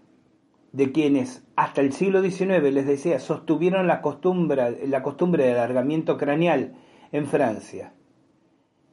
[0.73, 6.17] de quienes hasta el siglo XIX, les decía, sostuvieron la costumbre, la costumbre de alargamiento
[6.17, 6.75] craneal
[7.11, 7.95] en Francia,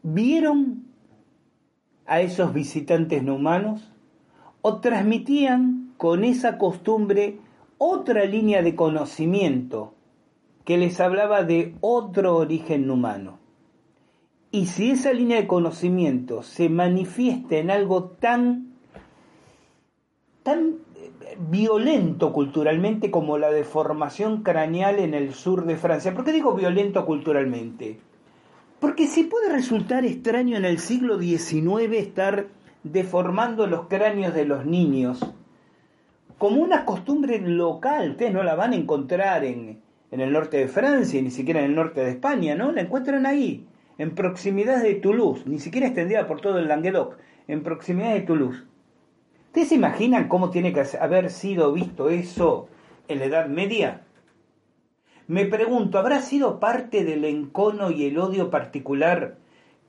[0.02, 0.86] ¿vieron
[2.06, 3.92] a esos visitantes no humanos
[4.62, 7.40] o transmitían con esa costumbre
[7.78, 9.94] otra línea de conocimiento
[10.64, 13.40] que les hablaba de otro origen humano.
[14.52, 18.74] Y si esa línea de conocimiento se manifiesta en algo tan,
[20.44, 21.12] tan eh,
[21.50, 27.06] violento culturalmente como la deformación craneal en el sur de Francia, ¿por qué digo violento
[27.06, 28.00] culturalmente?
[28.80, 32.48] Porque si puede resultar extraño en el siglo XIX estar
[32.84, 35.20] deformando los cráneos de los niños
[36.38, 38.12] como una costumbre local.
[38.12, 39.82] Ustedes no la van a encontrar en,
[40.12, 42.72] en el norte de Francia, ni siquiera en el norte de España, ¿no?
[42.72, 43.66] La encuentran ahí,
[43.98, 47.18] en proximidad de Toulouse, ni siquiera extendida por todo el Languedoc,
[47.48, 48.64] en proximidad de Toulouse.
[49.48, 52.68] ¿Ustedes se imaginan cómo tiene que haber sido visto eso
[53.08, 54.02] en la Edad Media?
[55.28, 59.38] Me pregunto, ¿habrá sido parte del encono y el odio particular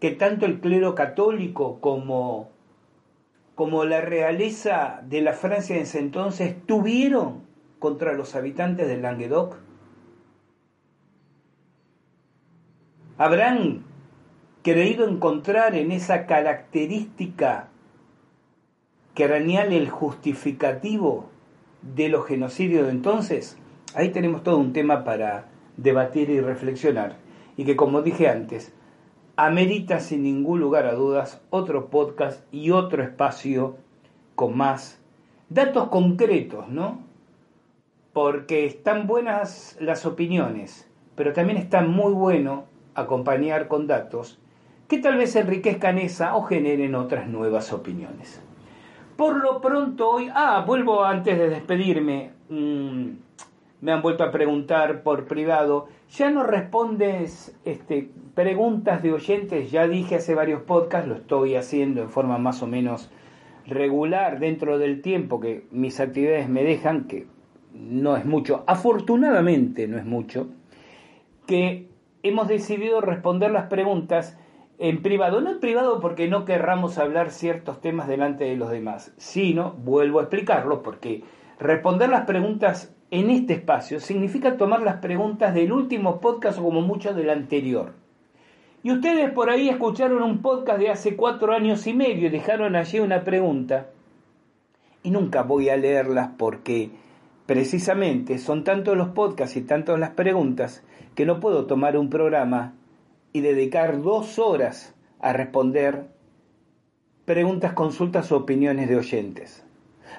[0.00, 2.50] que tanto el clero católico como,
[3.56, 7.46] como la realeza de la Francia en ese entonces tuvieron
[7.78, 9.56] contra los habitantes del Languedoc?
[13.16, 13.82] ¿Habrán
[14.62, 17.68] creído encontrar en esa característica
[19.14, 21.30] craneal el justificativo
[21.80, 23.56] de los genocidios de entonces?
[23.94, 25.46] Ahí tenemos todo un tema para
[25.78, 27.16] debatir y reflexionar
[27.56, 28.74] y que como dije antes,
[29.36, 33.76] amerita sin ningún lugar a dudas otro podcast y otro espacio
[34.34, 34.98] con más
[35.50, 37.00] datos concretos, ¿no?
[38.12, 42.64] Porque están buenas las opiniones, pero también está muy bueno
[42.94, 44.38] acompañar con datos
[44.88, 48.40] que tal vez enriquezcan esa o generen otras nuevas opiniones.
[49.16, 53.08] Por lo pronto hoy, ah, vuelvo antes de despedirme, mm,
[53.80, 59.86] me han vuelto a preguntar por privado, ya no respondes este, preguntas de oyentes, ya
[59.86, 63.10] dije hace varios podcasts, lo estoy haciendo en forma más o menos
[63.66, 67.26] regular dentro del tiempo que mis actividades me dejan, que
[67.72, 70.48] no es mucho, afortunadamente no es mucho,
[71.46, 71.88] que
[72.22, 74.38] hemos decidido responder las preguntas
[74.78, 79.12] en privado, no en privado porque no querramos hablar ciertos temas delante de los demás,
[79.16, 81.22] sino, vuelvo a explicarlo, porque
[81.58, 86.80] responder las preguntas en este espacio significa tomar las preguntas del último podcast o como
[86.80, 87.92] mucho del anterior.
[88.82, 92.76] Y ustedes por ahí escucharon un podcast de hace cuatro años y medio y dejaron
[92.76, 93.88] allí una pregunta.
[95.02, 96.90] Y nunca voy a leerlas porque
[97.46, 100.84] precisamente son tantos los podcasts y tantas las preguntas
[101.14, 102.74] que no puedo tomar un programa
[103.32, 106.06] y dedicar dos horas a responder
[107.24, 109.65] preguntas, consultas o opiniones de oyentes.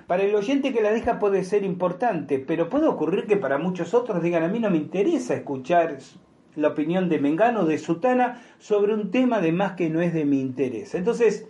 [0.08, 3.94] Para el oyente que la deja puede ser importante, pero puede ocurrir que para muchos
[3.94, 5.98] otros digan a mí no me interesa escuchar
[6.56, 10.26] la opinión de Mengano, de Sutana, sobre un tema de más que no es de
[10.26, 10.96] mi interés.
[10.96, 11.48] Entonces,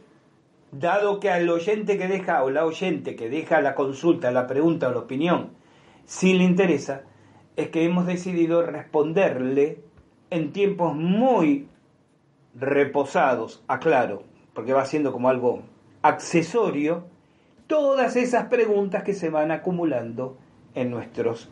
[0.72, 4.90] dado que al oyente que deja, o la oyente que deja la consulta, la pregunta
[4.90, 5.52] o la opinión,
[6.06, 7.04] si le interesa,
[7.56, 9.82] es que hemos decidido responderle
[10.30, 11.68] en tiempos muy
[12.54, 14.24] reposados, aclaro,
[14.54, 15.64] porque va siendo como algo
[16.02, 17.06] accesorio,
[17.68, 20.38] todas esas preguntas que se van acumulando
[20.74, 21.50] en nuestros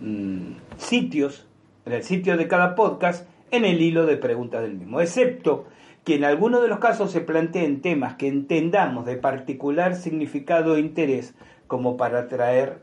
[0.00, 1.46] mm, sitios,
[1.84, 5.66] en el sitio de cada podcast, en el hilo de preguntas del mismo, excepto
[6.04, 10.80] que en algunos de los casos se planteen temas que entendamos de particular significado e
[10.80, 11.34] interés
[11.66, 12.80] como para traer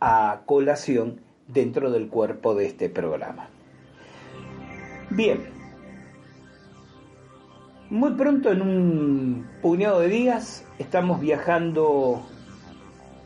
[0.00, 3.48] a colación dentro del cuerpo de este programa.
[5.10, 5.59] Bien,
[7.90, 12.22] muy pronto en un puñado de días estamos viajando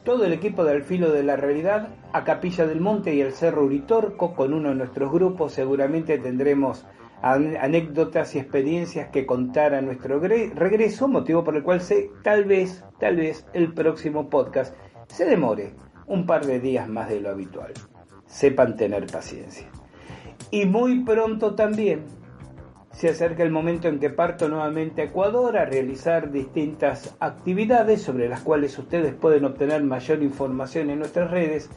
[0.05, 3.65] todo el equipo del filo de la realidad a Capilla del Monte y el Cerro
[3.65, 5.53] Uritorco con uno de nuestros grupos.
[5.53, 6.87] Seguramente tendremos
[7.23, 12.85] anécdotas y experiencias que contar a nuestro regreso, motivo por el cual sé, tal vez,
[12.99, 14.75] tal vez el próximo podcast
[15.09, 15.75] se demore
[16.07, 17.73] un par de días más de lo habitual.
[18.27, 19.69] Sepan tener paciencia.
[20.51, 22.05] Y muy pronto también
[22.95, 28.29] se acerca el momento en que parto nuevamente a Ecuador a realizar distintas actividades sobre
[28.29, 31.69] las cuales ustedes pueden obtener mayor información en nuestras redes,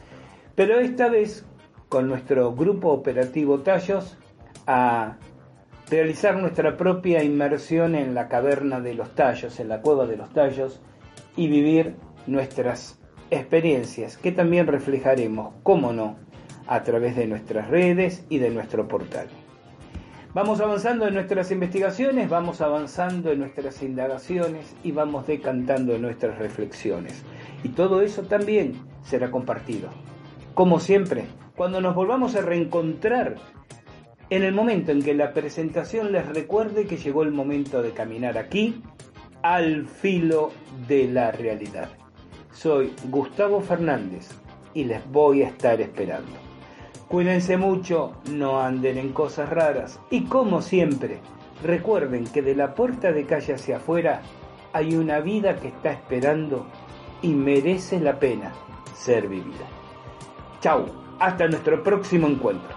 [0.54, 1.44] pero esta vez
[1.88, 4.16] con nuestro grupo operativo Tallos
[4.66, 5.16] a
[5.90, 10.30] realizar nuestra propia inmersión en la caverna de los tallos, en la cueva de los
[10.32, 10.80] tallos
[11.34, 11.96] y vivir
[12.26, 13.00] nuestras
[13.30, 16.16] experiencias que también reflejaremos, cómo no,
[16.68, 19.26] a través de nuestras redes y de nuestro portal.
[20.38, 26.38] Vamos avanzando en nuestras investigaciones, vamos avanzando en nuestras indagaciones y vamos decantando en nuestras
[26.38, 27.24] reflexiones.
[27.64, 29.88] Y todo eso también será compartido.
[30.54, 31.24] Como siempre,
[31.56, 33.34] cuando nos volvamos a reencontrar
[34.30, 38.38] en el momento en que la presentación les recuerde que llegó el momento de caminar
[38.38, 38.80] aquí
[39.42, 40.52] al filo
[40.86, 41.88] de la realidad.
[42.52, 44.28] Soy Gustavo Fernández
[44.72, 46.47] y les voy a estar esperando.
[47.08, 51.20] Cuídense mucho, no anden en cosas raras y como siempre,
[51.62, 54.20] recuerden que de la puerta de calle hacia afuera
[54.74, 56.66] hay una vida que está esperando
[57.22, 58.52] y merece la pena
[58.94, 59.66] ser vivida.
[60.60, 60.84] Chau,
[61.18, 62.76] hasta nuestro próximo encuentro.